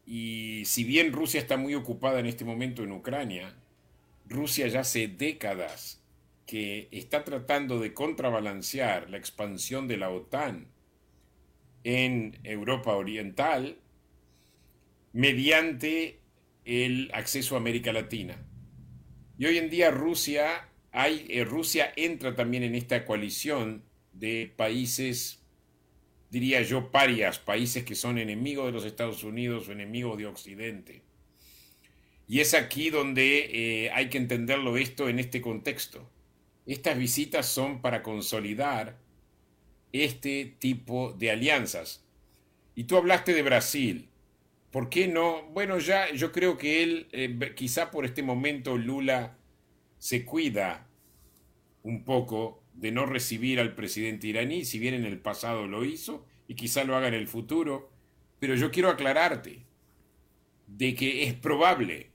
[0.06, 3.56] y si bien Rusia está muy ocupada en este momento en Ucrania,
[4.26, 6.02] Rusia ya hace décadas
[6.46, 10.68] que está tratando de contrabalancear la expansión de la OTAN
[11.84, 13.78] en Europa Oriental
[15.14, 16.20] mediante
[16.66, 18.38] el acceso a América Latina.
[19.38, 25.44] Y hoy en día Rusia, hay, eh, Rusia entra también en esta coalición de países,
[26.30, 31.02] diría yo, parias, países que son enemigos de los Estados Unidos o enemigos de Occidente.
[32.28, 33.50] Y es aquí donde
[33.86, 36.10] eh, hay que entenderlo esto en este contexto.
[36.66, 38.98] Estas visitas son para consolidar
[39.94, 42.04] este tipo de alianzas.
[42.76, 44.10] Y tú hablaste de Brasil.
[44.72, 45.44] ¿Por qué no?
[45.48, 49.38] Bueno, ya yo creo que él, eh, quizá por este momento Lula
[49.98, 50.88] se cuida
[51.84, 56.26] un poco de no recibir al presidente iraní, si bien en el pasado lo hizo,
[56.48, 57.92] y quizá lo haga en el futuro.
[58.40, 59.66] Pero yo quiero aclararte
[60.68, 62.12] de que es probable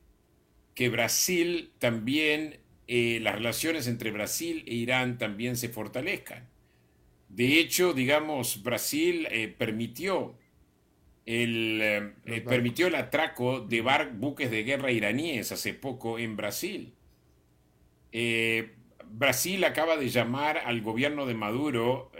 [0.74, 6.48] que Brasil también, eh, las relaciones entre Brasil e Irán también se fortalezcan.
[7.28, 10.34] De hecho, digamos, Brasil eh, permitió,
[11.26, 13.82] el, eh, eh, permitió el atraco de
[14.14, 16.92] buques de guerra iraníes hace poco en Brasil.
[19.08, 22.10] Brasil acaba de llamar al gobierno de Maduro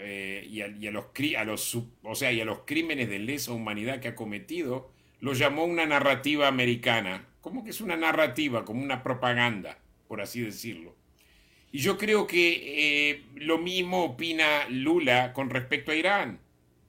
[0.46, 1.06] y, a, los,
[1.38, 4.90] a los, o sea, y a los crímenes de lesa humanidad que ha cometido,
[5.20, 7.26] lo llamó una narrativa americana.
[7.40, 8.64] ¿Cómo que es una narrativa?
[8.64, 9.78] Como una propaganda,
[10.08, 10.95] por así decirlo.
[11.72, 16.40] Y yo creo que eh, lo mismo opina Lula con respecto a Irán.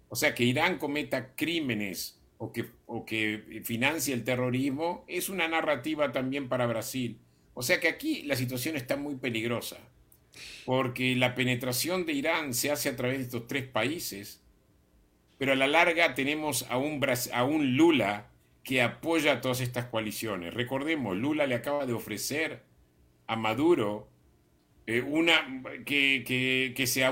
[0.09, 5.47] O sea, que Irán cometa crímenes o que, o que financie el terrorismo es una
[5.47, 7.17] narrativa también para Brasil.
[7.53, 9.77] O sea que aquí la situación está muy peligrosa,
[10.65, 14.41] porque la penetración de Irán se hace a través de estos tres países,
[15.39, 17.03] pero a la larga tenemos a un,
[17.33, 18.27] a un Lula
[18.63, 20.53] que apoya todas estas coaliciones.
[20.53, 22.61] Recordemos, Lula le acaba de ofrecer
[23.25, 24.07] a Maduro
[24.87, 26.23] eh, una, que,
[26.75, 27.05] que, se,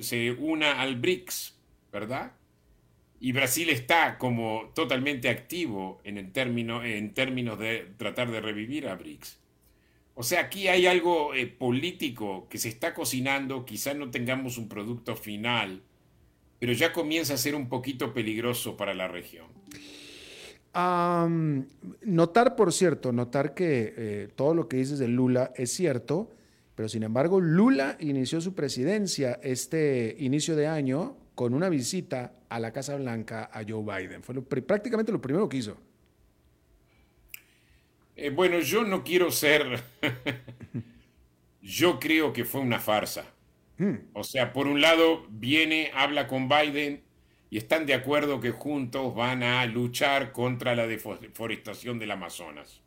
[0.00, 1.56] se, una al BRICS,
[1.92, 2.32] ¿verdad?
[3.20, 8.88] Y Brasil está como totalmente activo en, el término, en términos de tratar de revivir
[8.88, 9.38] a BRICS.
[10.16, 14.68] O sea, aquí hay algo eh, político que se está cocinando, quizás no tengamos un
[14.68, 15.82] producto final,
[16.58, 19.46] pero ya comienza a ser un poquito peligroso para la región.
[22.02, 26.35] notar, por cierto, notar que eh, todo lo que dices de Lula es cierto,
[26.76, 32.60] pero sin embargo, Lula inició su presidencia este inicio de año con una visita a
[32.60, 34.22] la Casa Blanca a Joe Biden.
[34.22, 35.78] Fue prácticamente lo primero que hizo.
[38.14, 39.82] Eh, bueno, yo no quiero ser...
[41.62, 43.24] yo creo que fue una farsa.
[43.78, 43.96] Hmm.
[44.12, 47.02] O sea, por un lado viene, habla con Biden
[47.48, 52.82] y están de acuerdo que juntos van a luchar contra la deforestación del Amazonas.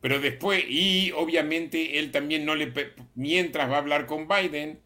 [0.00, 2.72] Pero después, y obviamente él también no le,
[3.14, 4.78] mientras va a hablar con Biden,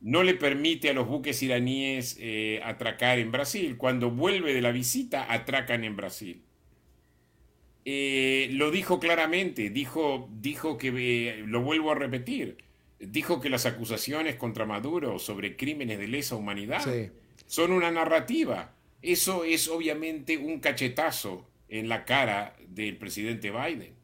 [0.00, 3.76] no le permite a los buques iraníes eh, atracar en Brasil.
[3.76, 6.42] Cuando vuelve de la visita, atracan en Brasil.
[7.84, 12.58] Eh, lo dijo claramente, dijo, dijo que, eh, lo vuelvo a repetir,
[12.98, 16.82] dijo que las acusaciones contra Maduro sobre crímenes de lesa humanidad
[17.46, 18.74] son una narrativa.
[19.02, 23.99] Eso es obviamente un cachetazo en la cara del presidente Biden.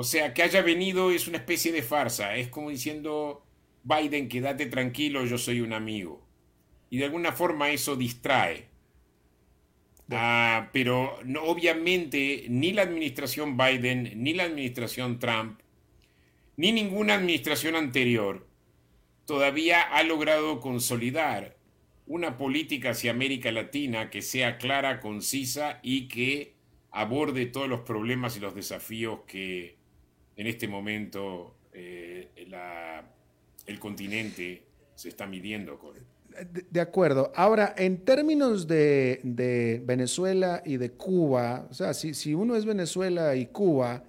[0.00, 2.36] O sea, que haya venido es una especie de farsa.
[2.36, 3.44] Es como diciendo,
[3.82, 6.24] Biden, quédate tranquilo, yo soy un amigo.
[6.88, 8.68] Y de alguna forma eso distrae.
[10.08, 15.58] Ah, pero no, obviamente ni la administración Biden, ni la administración Trump,
[16.56, 18.46] ni ninguna administración anterior
[19.24, 21.56] todavía ha logrado consolidar
[22.06, 26.54] una política hacia América Latina que sea clara, concisa y que
[26.92, 29.77] aborde todos los problemas y los desafíos que,
[30.38, 32.30] en este momento eh,
[33.66, 34.62] el continente
[34.94, 35.94] se está midiendo con.
[36.70, 37.32] De, acuerdo.
[37.34, 43.34] Ahora, en términos de, Venezuela y de Cuba, o sea, si, si uno es Venezuela
[43.34, 44.04] y Cuba,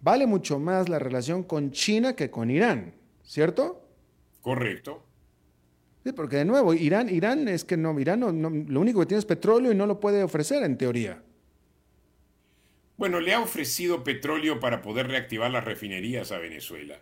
[0.00, 3.86] vale mucho más la relación con China que con Irán, ¿cierto?
[4.40, 5.04] Correcto.
[6.02, 9.24] Sí, porque de nuevo, Irán, Irán es que no, Irán lo único que tiene es
[9.24, 11.22] petróleo y no lo puede ofrecer en teoría.
[13.02, 17.00] Bueno, le ha ofrecido petróleo para poder reactivar las refinerías a Venezuela.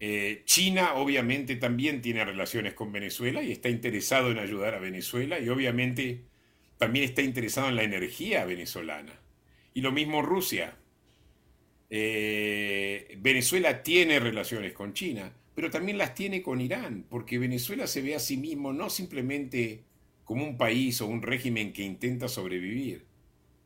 [0.00, 5.38] Eh, China obviamente también tiene relaciones con Venezuela y está interesado en ayudar a Venezuela
[5.38, 6.22] y obviamente
[6.78, 9.12] también está interesado en la energía venezolana.
[9.74, 10.74] Y lo mismo Rusia.
[11.90, 18.00] Eh, Venezuela tiene relaciones con China, pero también las tiene con Irán, porque Venezuela se
[18.00, 19.82] ve a sí mismo no simplemente
[20.24, 23.04] como un país o un régimen que intenta sobrevivir,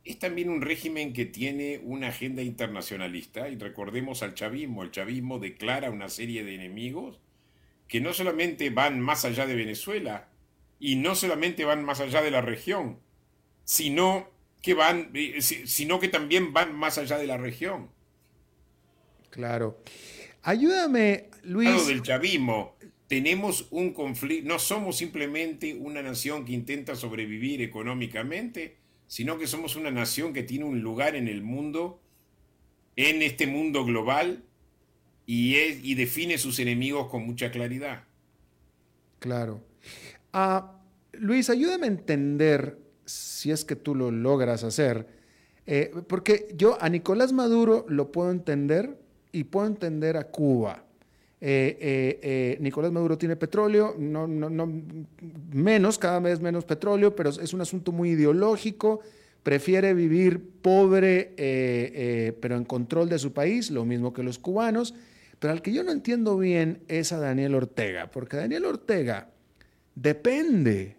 [0.09, 5.39] es también un régimen que tiene una agenda internacionalista, y recordemos al chavismo, el chavismo
[5.39, 7.21] declara una serie de enemigos
[7.89, 10.29] que no solamente van más allá de Venezuela,
[10.81, 13.01] y no solamente van más allá de la región,
[13.65, 14.31] sino
[14.63, 17.91] que van, eh, sino que también van más allá de la región.
[19.31, 19.83] Claro.
[20.43, 21.87] Ayúdame, Luis.
[21.87, 22.77] del chavismo.
[23.09, 28.77] Tenemos un conflicto, no somos simplemente una nación que intenta sobrevivir económicamente,
[29.09, 32.01] sino que somos una nación que tiene un lugar en el mundo,
[32.95, 34.45] en este mundo global,
[35.27, 38.05] y, es, y define sus enemigos con mucha claridad.
[39.19, 39.63] Claro.
[40.33, 40.81] Ah,
[41.13, 45.09] Luis, ayúdame a entender, si es que tú lo logras hacer,
[45.67, 48.99] eh, porque yo a Nicolás Maduro lo puedo entender
[49.33, 50.85] y puedo entender a Cuba.
[51.41, 54.83] Eh, eh, Nicolás Maduro tiene petróleo, no, no, no,
[55.53, 59.01] menos, cada vez menos petróleo, pero es un asunto muy ideológico.
[59.43, 64.95] Prefiere vivir pobre, eh, pero en control de su país, lo mismo que los cubanos.
[65.39, 69.29] Pero al que yo no entiendo bien es a Daniel Ortega, porque Daniel Ortega
[69.95, 70.97] depende,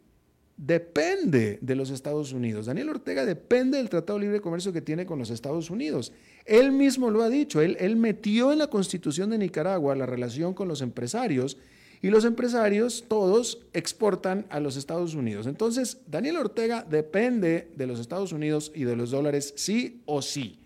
[0.56, 2.68] depende de los Estados Unidos.
[2.68, 6.14] Daniel Ortega depende del Tratado de Libre Comercio que tiene con los Estados Unidos.
[6.50, 10.68] Él mismo lo ha dicho, él, metió en la constitución de Nicaragua la relación con
[10.68, 11.58] los empresarios
[12.02, 15.46] y los empresarios todos exportan a los Estados Unidos.
[15.46, 20.60] Entonces, Daniel Ortega depende de los Estados Unidos y de los dólares sí o sí.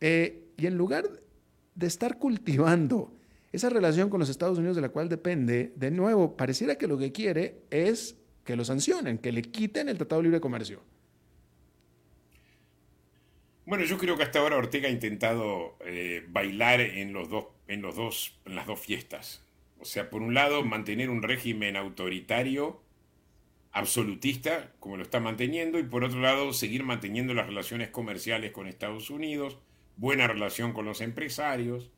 [0.00, 1.10] Eh, y en lugar
[1.74, 3.12] de estar cultivando
[3.50, 6.96] esa relación con los Estados Unidos de la cual depende, de nuevo, pareciera que lo
[6.96, 8.14] que quiere es
[8.44, 10.80] que lo sancionen, que le quiten el Tratado de Libre Comercio.
[13.68, 17.82] Bueno, yo creo que hasta ahora Ortega ha intentado eh, bailar en, los dos, en,
[17.82, 19.44] los dos, en las dos fiestas.
[19.78, 22.80] O sea, por un lado, mantener un régimen autoritario,
[23.72, 28.68] absolutista, como lo está manteniendo, y por otro lado, seguir manteniendo las relaciones comerciales con
[28.68, 29.58] Estados Unidos,
[29.98, 31.90] buena relación con los empresarios,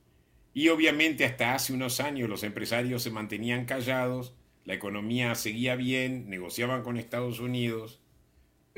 [0.53, 6.29] y obviamente hasta hace unos años los empresarios se mantenían callados, la economía seguía bien,
[6.31, 8.00] negociaban con Estados Unidos,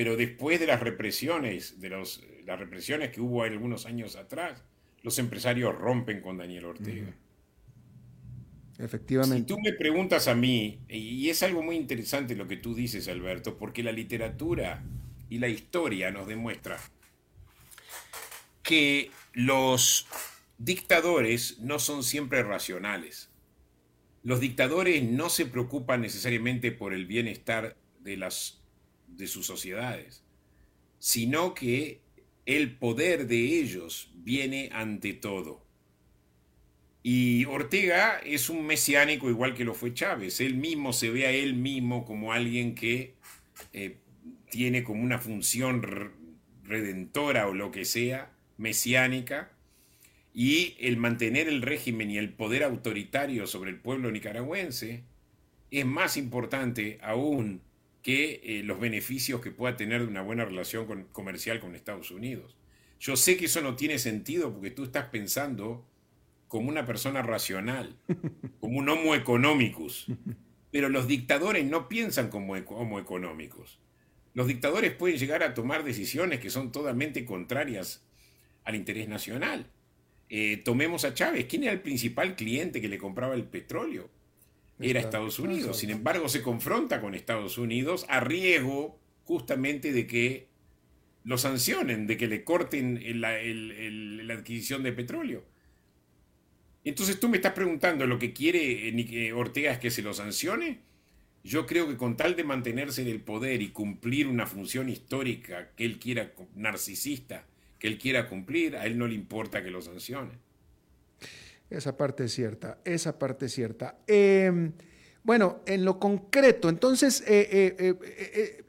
[0.03, 4.61] pero después de las represiones, de los, las represiones que hubo algunos años atrás,
[5.05, 7.15] los empresarios rompen con Daniel Ortega.
[8.81, 9.37] Efectivamente.
[9.37, 13.07] Si tú me preguntas a mí, y es algo muy interesante lo que tú dices,
[13.07, 14.83] Alberto, porque la literatura
[15.31, 16.81] y la historia nos demuestra
[18.65, 20.09] que los
[20.59, 23.31] dictadores no son siempre racionales.
[24.25, 28.62] Los dictadores no se preocupan necesariamente por el bienestar de las
[29.17, 30.23] de sus sociedades,
[30.99, 32.01] sino que
[32.47, 35.65] el poder de ellos viene ante todo.
[37.03, 40.41] Y Ortega es un mesiánico igual que lo fue Chávez.
[40.41, 43.15] Él mismo se ve a él mismo como alguien que
[43.73, 43.97] eh,
[44.51, 45.83] tiene como una función
[46.65, 49.51] redentora o lo que sea, mesiánica,
[50.35, 55.03] y el mantener el régimen y el poder autoritario sobre el pueblo nicaragüense
[55.71, 57.61] es más importante aún
[58.03, 62.57] que eh, los beneficios que pueda tener de una buena relación comercial con Estados Unidos.
[62.99, 65.87] Yo sé que eso no tiene sentido porque tú estás pensando
[66.49, 67.97] como una persona racional,
[68.61, 70.07] como un homo economicus,
[70.71, 73.79] pero los dictadores no piensan como homo económicos.
[74.35, 78.05] Los dictadores pueden llegar a tomar decisiones que son totalmente contrarias
[78.65, 79.67] al interés nacional.
[80.29, 81.47] Eh, tomemos a Chávez.
[81.47, 84.11] ¿Quién era el principal cliente que le compraba el petróleo?
[84.83, 85.79] Era Estados Unidos.
[85.79, 90.49] Sin embargo, se confronta con Estados Unidos a riesgo justamente de que
[91.25, 93.35] lo sancionen, de que le corten la,
[94.35, 95.45] adquisición de petróleo.
[96.85, 100.81] Entonces tú me estás preguntando, ¿lo que quiere eh, Ortega es que se lo sancione?
[101.45, 105.71] Yo creo que con tal de mantenerse en el poder y cumplir una función histórica
[105.77, 107.47] que él quiera, narcisista,
[107.79, 110.33] que él quiera cumplir, a él no le importa que lo sancione.
[111.73, 113.97] Esa parte es cierta, esa parte es cierta.
[114.07, 114.73] Em,
[115.23, 117.49] bueno, en lo concreto, entonces, eh,
[117.79, 118.65] eh, eh,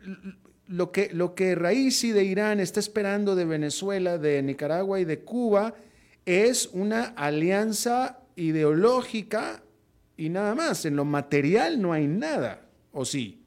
[0.67, 5.75] lo, que, lo que de Irán está esperando de Venezuela, de Nicaragua y de Cuba
[6.25, 9.63] es una alianza ideológica
[10.15, 10.85] y nada más.
[10.85, 12.61] En lo material no hay nada,
[12.93, 13.43] ¿o sí?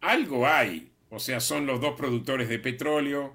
[0.00, 0.92] Algo hay.
[1.10, 3.34] O sea, son los dos productores de petróleo,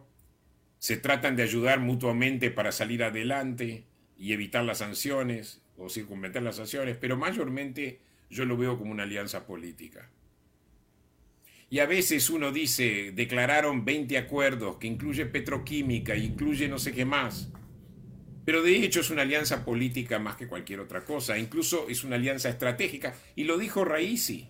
[0.79, 3.86] se tratan de ayudar mutuamente para salir adelante
[4.17, 5.61] y evitar las sanciones.
[5.79, 7.99] o circunventar las sanciones, pero mayormente
[8.31, 10.09] yo lo veo como una alianza política.
[11.69, 17.05] Y a veces uno dice, declararon 20 acuerdos que incluye petroquímica, incluye no sé qué
[17.05, 17.51] más.
[18.45, 21.37] Pero de hecho es una alianza política más que cualquier otra cosa.
[21.37, 23.13] Incluso es una alianza estratégica.
[23.35, 24.47] Y lo dijo Raisi.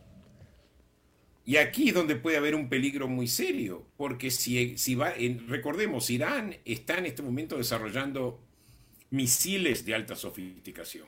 [1.45, 3.87] Y aquí es donde puede haber un peligro muy serio.
[3.97, 5.15] Porque si, si va,
[5.47, 8.39] recordemos, Irán está en este momento desarrollando
[9.09, 11.07] misiles de alta sofisticación.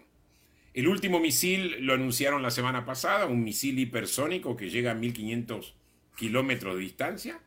[0.73, 5.75] El último misil lo anunciaron la semana pasada, un misil hipersónico que llega a 1500
[6.15, 7.39] kilómetros de distancia.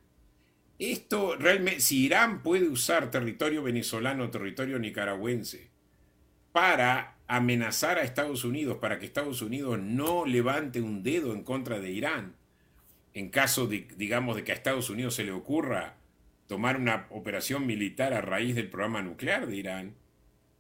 [0.79, 5.71] Esto realmente, si Irán puede usar territorio venezolano, territorio nicaragüense,
[6.51, 11.79] para amenazar a Estados Unidos, para que Estados Unidos no levante un dedo en contra
[11.79, 12.35] de Irán,
[13.15, 15.97] en caso de, digamos, de que a Estados Unidos se le ocurra
[16.47, 19.95] tomar una operación militar a raíz del programa nuclear de Irán,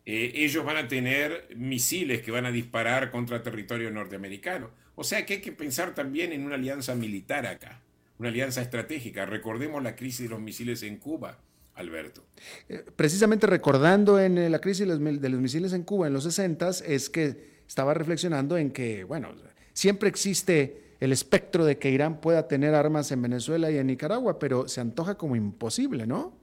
[0.07, 4.70] eh, ellos van a tener misiles que van a disparar contra territorio norteamericano.
[4.94, 7.82] O sea que hay que pensar también en una alianza militar acá
[8.22, 9.26] una alianza estratégica.
[9.26, 11.38] Recordemos la crisis de los misiles en Cuba,
[11.74, 12.24] Alberto.
[12.68, 16.70] Eh, precisamente recordando en eh, la crisis de los, misiles en Cuba en los 60
[16.86, 19.30] es que estaba reflexionando en que, bueno,
[19.72, 24.38] siempre existe el espectro de que Irán pueda tener armas en Venezuela y en Nicaragua,
[24.38, 26.38] pero se antoja como imposible, ¿no?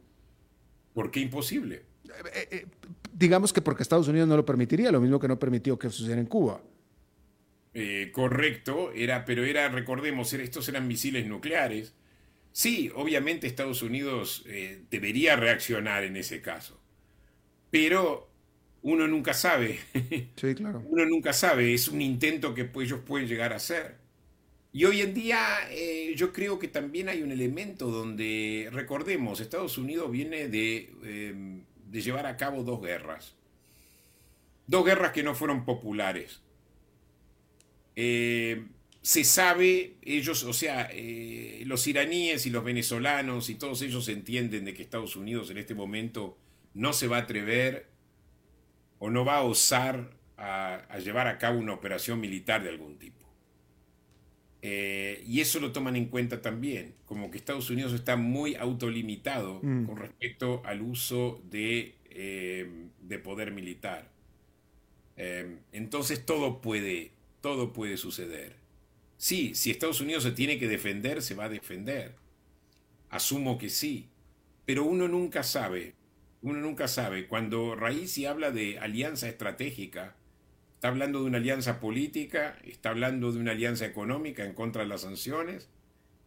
[0.93, 1.84] ¿Por qué imposible?
[2.34, 2.66] Eh,
[3.20, 6.22] digamos que porque Estados Unidos no lo permitiría, lo mismo que no permitió que sucediera
[6.22, 6.61] en Cuba.
[7.74, 11.93] Eh, correcto, era, pero era, recordemos, estos eran misiles nucleares.
[12.51, 16.82] Sí, obviamente Estados Unidos eh, debería reaccionar en ese caso,
[17.70, 18.30] pero
[18.82, 19.80] uno nunca sabe.
[20.38, 20.82] Sí, claro.
[20.88, 23.97] Uno nunca sabe, es un intento que pues, ellos pueden llegar a hacer.
[24.72, 25.39] Y hoy en día
[25.72, 32.02] eh, yo creo que también hay un elemento donde, recordemos, Estados Unidos viene de, de
[32.02, 33.36] llevar a cabo dos guerras.
[34.68, 36.42] Dos guerras que no fueron populares
[38.02, 38.64] eh,
[39.02, 44.64] se sabe, ellos, o sea, eh, los iraníes y los venezolanos y todos ellos entienden
[44.64, 46.38] de que Estados Unidos en este momento
[46.74, 47.90] no se va a atrever
[49.00, 53.29] o no va a osar a, llevar a cabo una operación militar de algún tipo.
[54.62, 59.60] Eh, y eso lo toman en cuenta también, como que Estados Unidos está muy autolimitado
[59.64, 59.86] mm.
[59.86, 61.95] con respecto al uso de,
[63.01, 64.10] de poder militar.
[65.72, 68.55] entonces todo puede todo puede suceder.
[69.18, 72.16] Sí, si Estados Unidos se tiene que defender, se va a defender.
[73.10, 74.07] Asumo que sí.
[74.66, 75.95] Pero uno nunca sabe,
[76.41, 77.28] uno nunca sabe.
[77.28, 80.16] Cuando Raisi habla de alianza estratégica,
[80.80, 84.88] está hablando de una alianza política, está hablando de una alianza económica en contra de
[84.88, 85.68] las sanciones,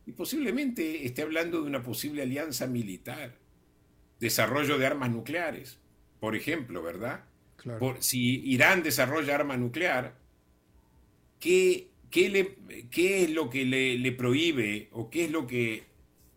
[0.05, 3.33] y posiblemente esté hablando de una posible alianza militar,
[4.21, 5.79] desarrollo de armas nucleares,
[6.21, 7.25] por ejemplo, ¿verdad?
[7.79, 10.17] Por, si Irán desarrolla arma nuclear,
[11.41, 12.55] ¿qué, le,
[12.91, 15.85] qué es lo que le, prohíbe o qué es lo que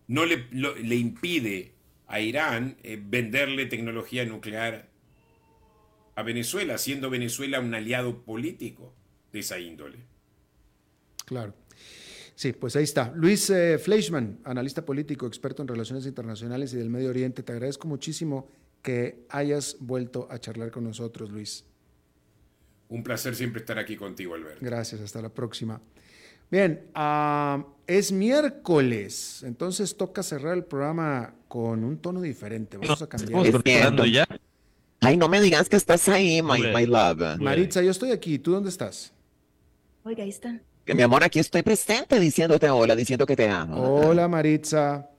[0.08, 1.74] no le, le impide
[2.08, 4.95] a Irán eh, venderle tecnología nuclear
[6.16, 8.94] a Venezuela, siendo Venezuela un aliado político
[9.32, 10.00] de esa índole?
[11.26, 11.54] Claro.
[12.36, 13.14] Sí, pues ahí está.
[13.16, 17.88] Luis eh, Fleischmann, analista político, experto en relaciones internacionales y del Medio Oriente, te agradezco
[17.88, 18.50] muchísimo
[18.82, 21.64] que hayas vuelto a charlar con nosotros, Luis.
[22.90, 24.60] Un placer siempre estar aquí contigo, Alberto.
[24.62, 25.82] Gracias, hasta la próxima.
[26.52, 32.78] Bien, ah, es miércoles, entonces toca cerrar el programa con un tono diferente.
[32.78, 34.06] Vamos a cambiar.
[34.06, 34.28] ya?
[35.02, 37.38] Ay, no me digas que estás ahí, my, love.
[37.40, 38.40] Maritza, yo estoy aquí.
[38.40, 39.14] ¿Tú dónde estás?
[40.04, 40.60] Oiga, ahí está.
[40.86, 43.82] Que mi amor, aquí estoy presente diciéndote hola, diciendo que te amo.
[43.82, 45.10] Hola, Maritza.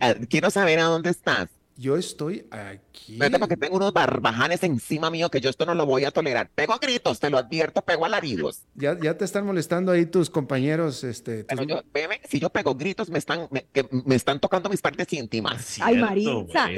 [0.00, 1.48] Ah, quiero saber a dónde estás.
[1.76, 3.16] Yo estoy aquí.
[3.16, 6.50] Vete porque tengo unos barbajanes encima mío que yo esto no lo voy a tolerar.
[6.50, 8.64] Pego a gritos, te lo advierto, pego alaridos.
[8.74, 11.02] Ya, ya te están molestando ahí tus compañeros.
[11.04, 11.46] Este,
[12.28, 13.66] si yo pego gritos, me están, me,
[14.04, 15.78] me están tocando mis partes íntimas.
[15.80, 16.68] Ay, Maritza.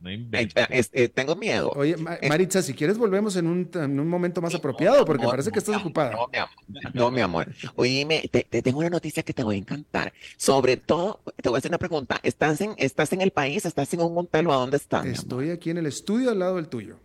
[0.00, 1.70] No eh, tengo miedo.
[1.74, 5.58] Oye, Maritza, si quieres volvemos en un, en un momento más apropiado, porque parece que
[5.58, 6.12] estás ocupada.
[6.12, 6.94] No, mi amor.
[6.94, 7.54] No, mi amor.
[7.76, 10.12] Oye, te, tengo una noticia que te voy a encantar.
[10.36, 12.20] Sobre todo, te voy a hacer una pregunta.
[12.22, 13.64] ¿Estás en, estás en el país?
[13.64, 15.06] ¿Estás en un hotel o a dónde estás?
[15.06, 16.98] Estoy aquí en el estudio al lado del tuyo.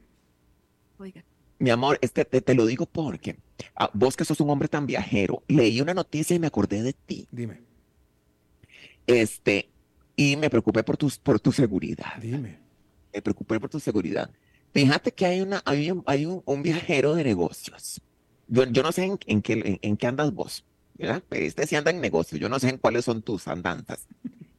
[1.00, 1.24] Oiga.
[1.60, 3.38] Mi amor, este, te, te lo digo porque
[3.76, 6.94] ah, vos que sos un hombre tan viajero, leí una noticia y me acordé de
[6.94, 7.28] ti.
[7.32, 7.62] Dime.
[9.08, 9.70] Este,
[10.16, 12.18] y me preocupé por tu, por tu seguridad.
[12.22, 12.67] Dime
[13.18, 14.30] me preocupé por tu seguridad.
[14.74, 18.02] Fíjate que hay, una, hay, un, hay un, viajero de negocios.
[18.48, 20.64] Yo, yo no sé en, qué, en, qué andas vos,
[20.96, 21.24] ¿verdad?
[21.32, 24.08] Este sí anda en negocios, yo no sé en cuáles son tus andanzas.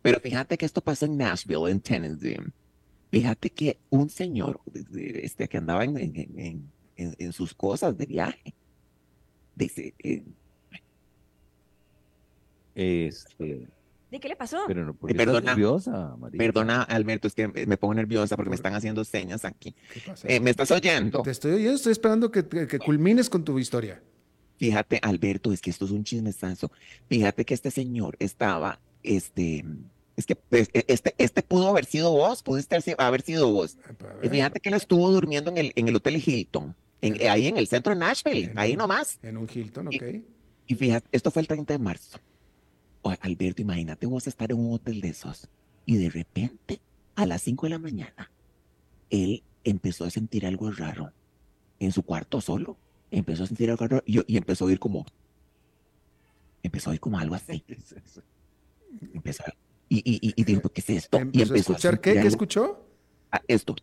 [0.03, 2.39] Pero fíjate que esto pasó en Nashville, en Tennessee.
[3.11, 4.61] Fíjate que un señor
[4.95, 8.55] este, que andaba en, en, en, en sus cosas de viaje.
[9.55, 10.23] Dice, eh,
[12.79, 13.67] Este,
[14.11, 14.59] ¿De qué le pasó?
[14.67, 15.51] pero no, ¿por Eh, perdona.
[15.53, 16.39] nerviosa, María?
[16.39, 19.75] perdona, Alberto, es que me pongo nerviosa porque me están haciendo señas aquí.
[19.93, 20.27] ¿Qué pasa?
[20.29, 21.23] Eh, ¿Me estás oyendo?
[21.23, 24.03] Te estoy oyendo, estoy esperando que, que- que culmines con tu historia.
[24.57, 26.73] Fíjate, Alberto, es que esto es un chismesazo.
[27.09, 29.65] Fíjate que este señor estaba, este,
[30.17, 33.53] es que pues, e- este, este pudo haber sido vos, pudiste haber si- haber sido
[33.53, 33.77] vos.
[34.23, 37.57] Y Fíjate que él estuvo durmiendo en el, en el Hotel Hilton, en- ahí en
[37.59, 39.19] el centro de Nashville, En ahí un- nomás.
[39.23, 40.03] En un Hilton, ok.
[40.67, 42.19] Y fíjate, esto fue el 30 de marzo.
[43.21, 45.49] Alberto, imagínate vos estar en un hotel de esos
[45.87, 46.81] y de repente,
[47.17, 48.31] a las 5 de la mañana,
[49.11, 51.13] él empezó a sentir algo raro
[51.81, 52.77] en su cuarto solo.
[53.11, 55.07] Empezó a sentir algo raro y, y empezó a oír como,
[56.63, 57.65] empezó a oír como algo así.
[59.15, 59.55] Empezó a-
[59.91, 61.17] y, y, y, y dijo, ¿qué es esto?
[61.19, 62.21] y Empezó a empezó escuchar, sentir ¿qué?
[62.21, 62.85] ¿Qué escuchó?
[63.47, 63.75] esto,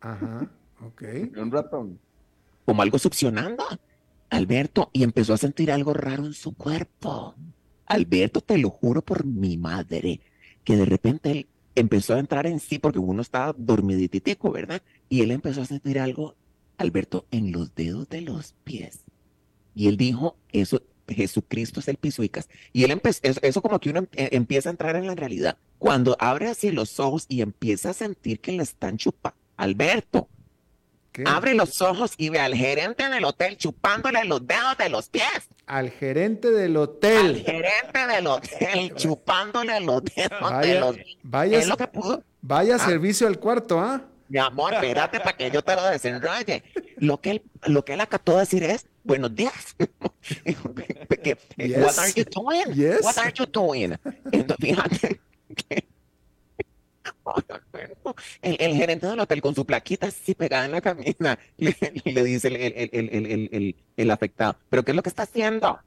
[0.00, 1.02] Ajá, ok.
[1.36, 1.98] Un ratón.
[2.64, 3.64] como algo succionando.
[4.30, 7.34] Alberto, y empezó a sentir algo raro en su cuerpo.
[7.86, 10.20] Alberto, te lo juro por mi madre,
[10.64, 14.82] que de repente él empezó a entrar en sí porque uno estaba dormiditico, ¿verdad?
[15.08, 16.36] Y él empezó a sentir algo,
[16.78, 19.00] Alberto, en los dedos de los pies.
[19.74, 22.48] Y él dijo, eso, Jesucristo es el pisuicas.
[22.72, 25.14] Y él empezó, eso, eso como que uno em- eh, empieza a entrar en la
[25.14, 25.58] realidad.
[25.78, 29.36] Cuando abre así los ojos y empieza a sentir que le están chupando.
[29.56, 30.28] Alberto,
[31.14, 31.22] ¿Qué?
[31.26, 35.24] Abre los ojos y ve al gerente del hotel chupándole los dedos de los pies.
[35.66, 37.44] Al gerente del Al hotel.
[37.46, 42.22] gerente del hotel chupándole los dedos de Vaya, los vaya, Es lo que pudo.
[42.42, 42.78] vaya Ah.
[42.80, 44.02] servicio al cuarto, ¿ah?
[44.28, 46.64] Mi amor, espérate para que yo te lo desenrolle.
[46.96, 49.54] Lo que él, lo que él acató de decir es, buenos días.
[51.56, 51.78] Yes.
[51.84, 52.72] What are you doing?
[52.74, 53.02] Yes.
[53.04, 53.96] What are you doing?
[54.32, 55.20] Entonces, fíjate
[55.56, 55.84] que
[58.42, 62.24] el, el gerente del hotel con su plaquita así pegada en la camisa le, le
[62.24, 65.22] dice el, el, el, el, el, el- el afectado, ¿pero qué es lo que está
[65.24, 65.78] haciendo?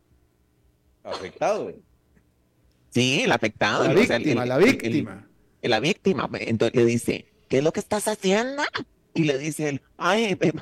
[1.04, 1.80] Afectado, eh.
[2.90, 3.84] Sí, el afectado.
[3.86, 5.28] La o sea, el- víctima, el- la el- el- víctima.
[5.62, 6.30] la víctima.
[6.40, 8.64] Entonces le dice, ¿qué es lo que estás haciendo?
[9.14, 10.54] Y le dice él, ay, eh,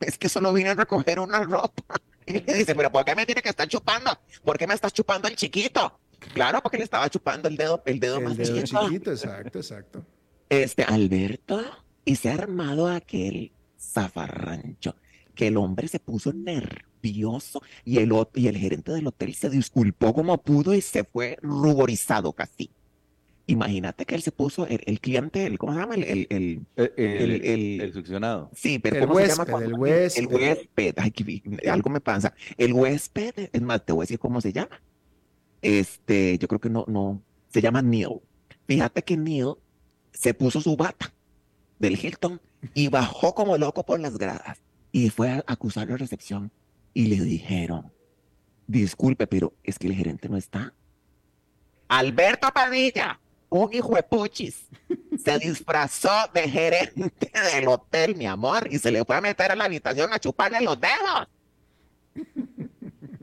[0.00, 1.82] es que solo vine a recoger una ropa.
[2.26, 4.10] Y le dice, pero ¿por qué me tiene que estar chupando?
[4.44, 5.98] ¿Por qué me estás chupando el chiquito?
[6.32, 8.86] Claro, porque le estaba chupando el dedo, el dedo más El dedo chiquito.
[8.88, 10.04] chiquito, exacto, exacto.
[10.50, 11.60] Este, Alberto,
[12.04, 14.96] y se ha armado aquel zafarrancho,
[15.34, 20.12] que el hombre se puso nervioso y el, y el gerente del hotel se disculpó
[20.12, 22.70] como pudo y se fue ruborizado casi.
[23.46, 25.94] Imagínate que él se puso, el, el cliente, el, ¿cómo se llama?
[25.96, 28.50] El, el, el- El, el- El- el- el succionado.
[28.54, 30.20] sí, pero El ¿cómo se llama huésped, cuando- el huésped.
[30.20, 32.34] El huésped, ay, que vi- algo me pasa.
[32.56, 34.80] El huésped, es más, te voy a decir cómo se llama.
[35.62, 37.22] Este, yo creo que no, no,
[37.52, 38.20] se llama Neil.
[38.66, 39.54] Fíjate que Neil
[40.12, 41.12] se puso su bata
[41.78, 42.40] del Hilton
[42.74, 44.58] y bajó como loco por las gradas
[44.92, 46.50] y fue a acusar la recepción
[46.92, 47.92] y le dijeron,
[48.66, 50.74] disculpe, pero es que el gerente no está.
[51.88, 54.66] Alberto Padilla, un hijo de puchis,
[55.22, 59.56] se disfrazó de gerente del hotel, mi amor, y se le fue a meter a
[59.56, 61.28] la habitación a chuparle los dedos.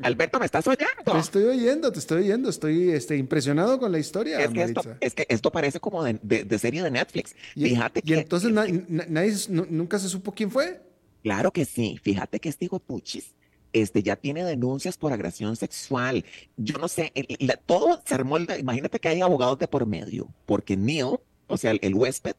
[0.01, 0.87] Alberto, ¿me estás oyendo?
[1.11, 2.49] Te estoy oyendo, te estoy oyendo.
[2.49, 6.19] Estoy este, impresionado con la historia, Es que, esto, es que esto parece como de,
[6.21, 7.35] de- de serie de Netflix.
[7.55, 10.81] Y, Fíjate y que, entonces na- na- nadie, nunca se supo quién fue.
[11.23, 13.33] claro que sí, fíjate que este hijo de puchis
[13.73, 16.23] este, ya tiene denuncias por agresión sexual.
[16.55, 19.85] Yo no sé, el- la- todo se armó, el- imagínate que hay abogados de por
[19.85, 21.17] medio, porque Neil,
[21.47, 22.35] o sea, el, el huésped,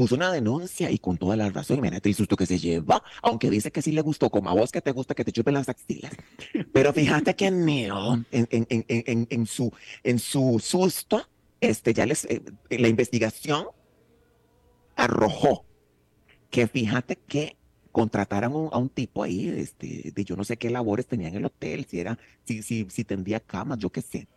[0.00, 3.50] puso una denuncia y con toda la razón, imagínate el susto que se lleva, aunque
[3.50, 5.68] dice que sí le gustó, como a vos que te gusta que te chupen las
[5.68, 6.10] axilas.
[6.72, 9.70] Pero fíjate que Neil, en, en, en, en, su,
[10.02, 11.28] en su susto,
[11.60, 13.66] este, ya les, eh, la investigación
[14.96, 15.66] arrojó
[16.48, 17.58] que fíjate que
[17.92, 21.44] contrataron a un tipo ahí, este, de yo no sé qué labores tenía en el
[21.44, 24.28] hotel, si era, si, si, si tendía camas, yo qué sé.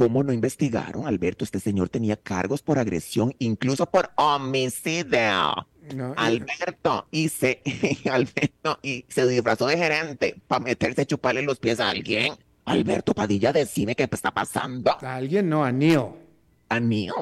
[0.00, 1.44] ¿Cómo no investigaron, Alberto?
[1.44, 5.66] Este señor tenía cargos por agresión, incluso por homicidio.
[5.94, 7.60] No, Alberto, y se,
[8.10, 12.32] Alberto, y se disfrazó de gerente para meterse a chuparle los pies a alguien.
[12.64, 14.90] Alberto Padilla, decime qué está pasando.
[14.90, 16.06] a alguien no, a Neil.
[16.70, 17.12] A Neil.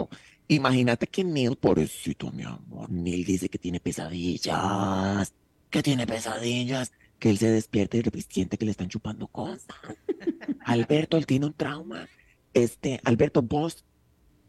[0.46, 5.34] Imagínate que Neil, pobrecito, mi amor, Neil dice que tiene pesadillas,
[5.68, 9.66] que tiene pesadillas, que él se despierta y siente que le están chupando cosas.
[10.64, 12.06] Alberto, él tiene un trauma.
[12.54, 13.84] Este, Alberto, vos,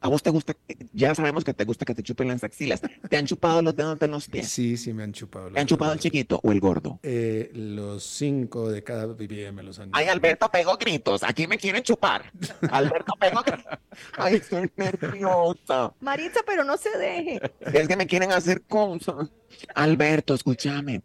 [0.01, 0.55] a vos te gusta,
[0.93, 2.81] ya sabemos que te gusta que te chupen las axilas.
[3.09, 4.47] ¿Te han chupado los dedos de los pies?
[4.47, 5.51] Sí, sí, me han chupado.
[5.51, 6.99] ¿Te han chupado el chiquito o el gordo?
[7.03, 11.23] Eh, los cinco de cada BBM me los han Ay, Alberto, pego gritos.
[11.23, 12.31] Aquí me quieren chupar.
[12.71, 13.79] Alberto, pego gritos.
[14.17, 15.93] Ay, estoy nerviosa.
[15.99, 17.41] Maritza, pero no se deje.
[17.59, 19.29] Es que me quieren hacer cosas.
[19.75, 21.01] Alberto, escúchame.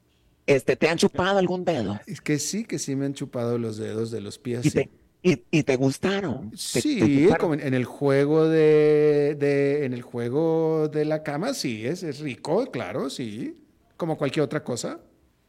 [0.46, 1.98] Este, ¿te han chupado algún dedo?
[2.06, 4.64] Es que sí, que sí me han chupado los dedos de los pies.
[4.66, 4.76] ¿Y sí.
[4.76, 4.90] te,
[5.24, 6.50] y, y te gustaron?
[6.50, 7.36] ¿Te- te Sí, chuparon?
[7.38, 12.02] como en, en el juego de, de- en el juego de la cama, sí, es,
[12.04, 13.56] es rico, claro, sí.
[13.96, 15.00] Como cualquier otra cosa.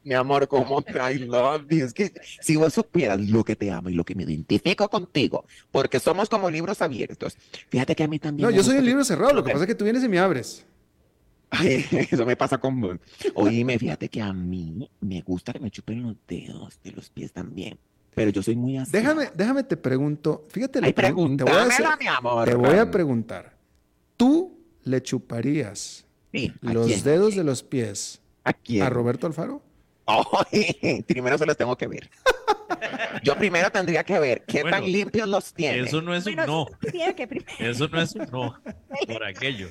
[0.03, 1.84] Mi amor, ¿cómo te I love you?
[1.84, 5.45] Es que si vos supieras lo que te amo y lo que me identifico contigo,
[5.71, 7.36] porque somos como libros abiertos.
[7.69, 8.47] Fíjate que a mí también.
[8.49, 10.19] No, yo soy que- libro cerrado, lo que pasa es que tú vienes y me
[10.19, 10.63] abres.
[11.49, 12.97] Ay, eso me pasa con vos.
[13.34, 17.32] Oíme, fíjate que a mí me gusta que me chupen los dedos de los pies
[17.34, 17.78] también.
[18.16, 18.91] Pero yo soy muy así.
[18.91, 22.45] Déjame, déjame te pregunto, fíjate, Ay, te voy a hacer- pregúntamela, mi amor.
[22.49, 23.57] te voy a preguntar,
[24.18, 27.03] ¿tú le chuparías Sí, ¿a los quién?
[27.03, 28.84] dedos de los pies ¿A quién?
[28.84, 29.61] a Roberto Alfaro?
[31.07, 32.09] Primero se los tengo que ver.
[33.24, 35.80] Yo primero tendría que ver qué Bueno, tan limpios los tiene.
[35.82, 36.68] Eso no es un no.
[37.59, 38.55] Eso no es un no.
[39.07, 39.68] Por aquello.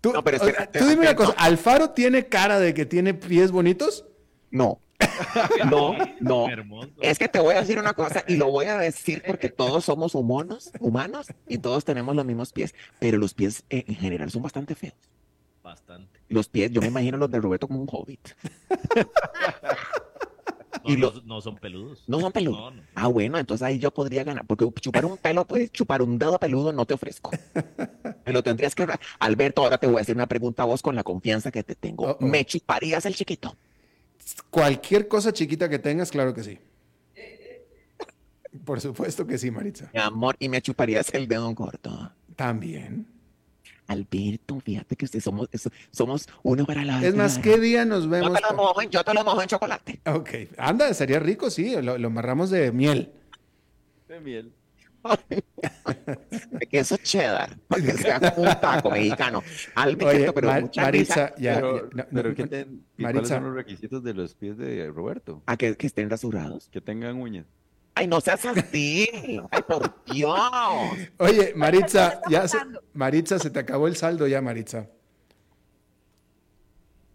[0.00, 4.06] Tú, No, pero tú dime una cosa, ¿Alfaro tiene cara de que tiene pies bonitos?
[4.50, 4.80] No.
[5.70, 6.48] No, no.
[6.48, 6.90] Hermoso.
[7.00, 9.84] Es que te voy a decir una cosa y lo voy a decir porque todos
[9.84, 14.30] somos humanos, humanos y todos tenemos los mismos pies, pero los pies eh, en general
[14.30, 14.94] son bastante feos.
[15.62, 16.20] Bastante.
[16.28, 18.20] Los pies, yo me imagino los de Roberto como un hobbit.
[20.84, 22.04] No, Y lo- no, no son peludos.
[22.06, 22.60] No son peludos.
[22.60, 22.82] No, no.
[22.94, 26.38] Ah, bueno, entonces ahí yo podría ganar, porque chupar un pelo, pues chupar un dedo
[26.38, 27.30] peludo no te ofrezco.
[28.24, 28.86] Me lo tendrías que...
[29.18, 31.74] Alberto, ahora te voy a hacer una pregunta a vos con la confianza que te
[31.74, 32.16] tengo.
[32.20, 33.56] ¿Me chuparías el chiquito?
[34.50, 36.58] Cualquier cosa chiquita que tengas, claro que sí.
[38.64, 39.90] Por supuesto que sí, Maritza.
[39.92, 42.12] Mi amor, ¿y me chuparías el dedo corto?
[42.34, 43.06] También.
[43.86, 47.42] Alberto, fíjate que ustedes somos, eso- somos uno para la Es más, otra.
[47.44, 48.34] ¿qué día nos Yo vemos?
[48.34, 50.00] te lo mojo, en- yo te lo mojo en chocolate.
[50.06, 53.12] Ok, anda, sería rico, sí, lo, lo amarramos de miel.
[54.08, 54.52] De miel.
[56.50, 59.42] De queso cheddar, para que sea como un taco mexicano.
[60.04, 61.34] Oye, pero Mar- mucha Maritza, risa.
[61.40, 63.12] ya, pero, ya, no, pero no, ¿qué no, ten- ¿y Maritza.
[63.22, 65.42] ¿cuáles son los requisitos de los pies de Roberto?
[65.46, 66.68] A que, que estén rasurados.
[66.70, 67.46] Que tengan uñas.
[67.94, 69.08] Ay, no seas así.
[69.50, 70.38] Ay, por Dios.
[71.18, 72.58] Oye, Maritza, ya se.
[72.92, 74.86] Maritza, se te acabó el saldo ya, Maritza.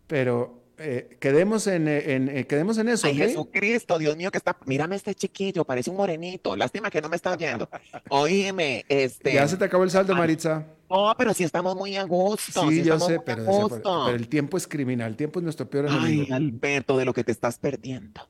[0.07, 3.15] Pero eh, quedemos en, eh, en, eh, quedemos en eso, Ay.
[3.15, 4.55] Jesucristo, Dios mío, que está.
[4.65, 6.55] Mírame este chiquillo, parece un morenito.
[6.55, 7.69] Lástima que no me está viendo.
[8.09, 9.33] Oíme, este.
[9.33, 10.65] Ya se te acabó el saldo, Ay, Maritza.
[10.89, 12.61] No, pero si estamos muy a gusto.
[12.69, 14.03] Sí, si yo estamos sé, muy a pero, pero- gusto.
[14.05, 16.35] pero el tiempo es criminal, el tiempo es nuestro peor Ay, enemigo.
[16.35, 18.21] Alberto, de lo que te estás perdiendo.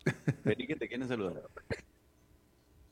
[0.44, 1.42] Vení que te quieren saludar.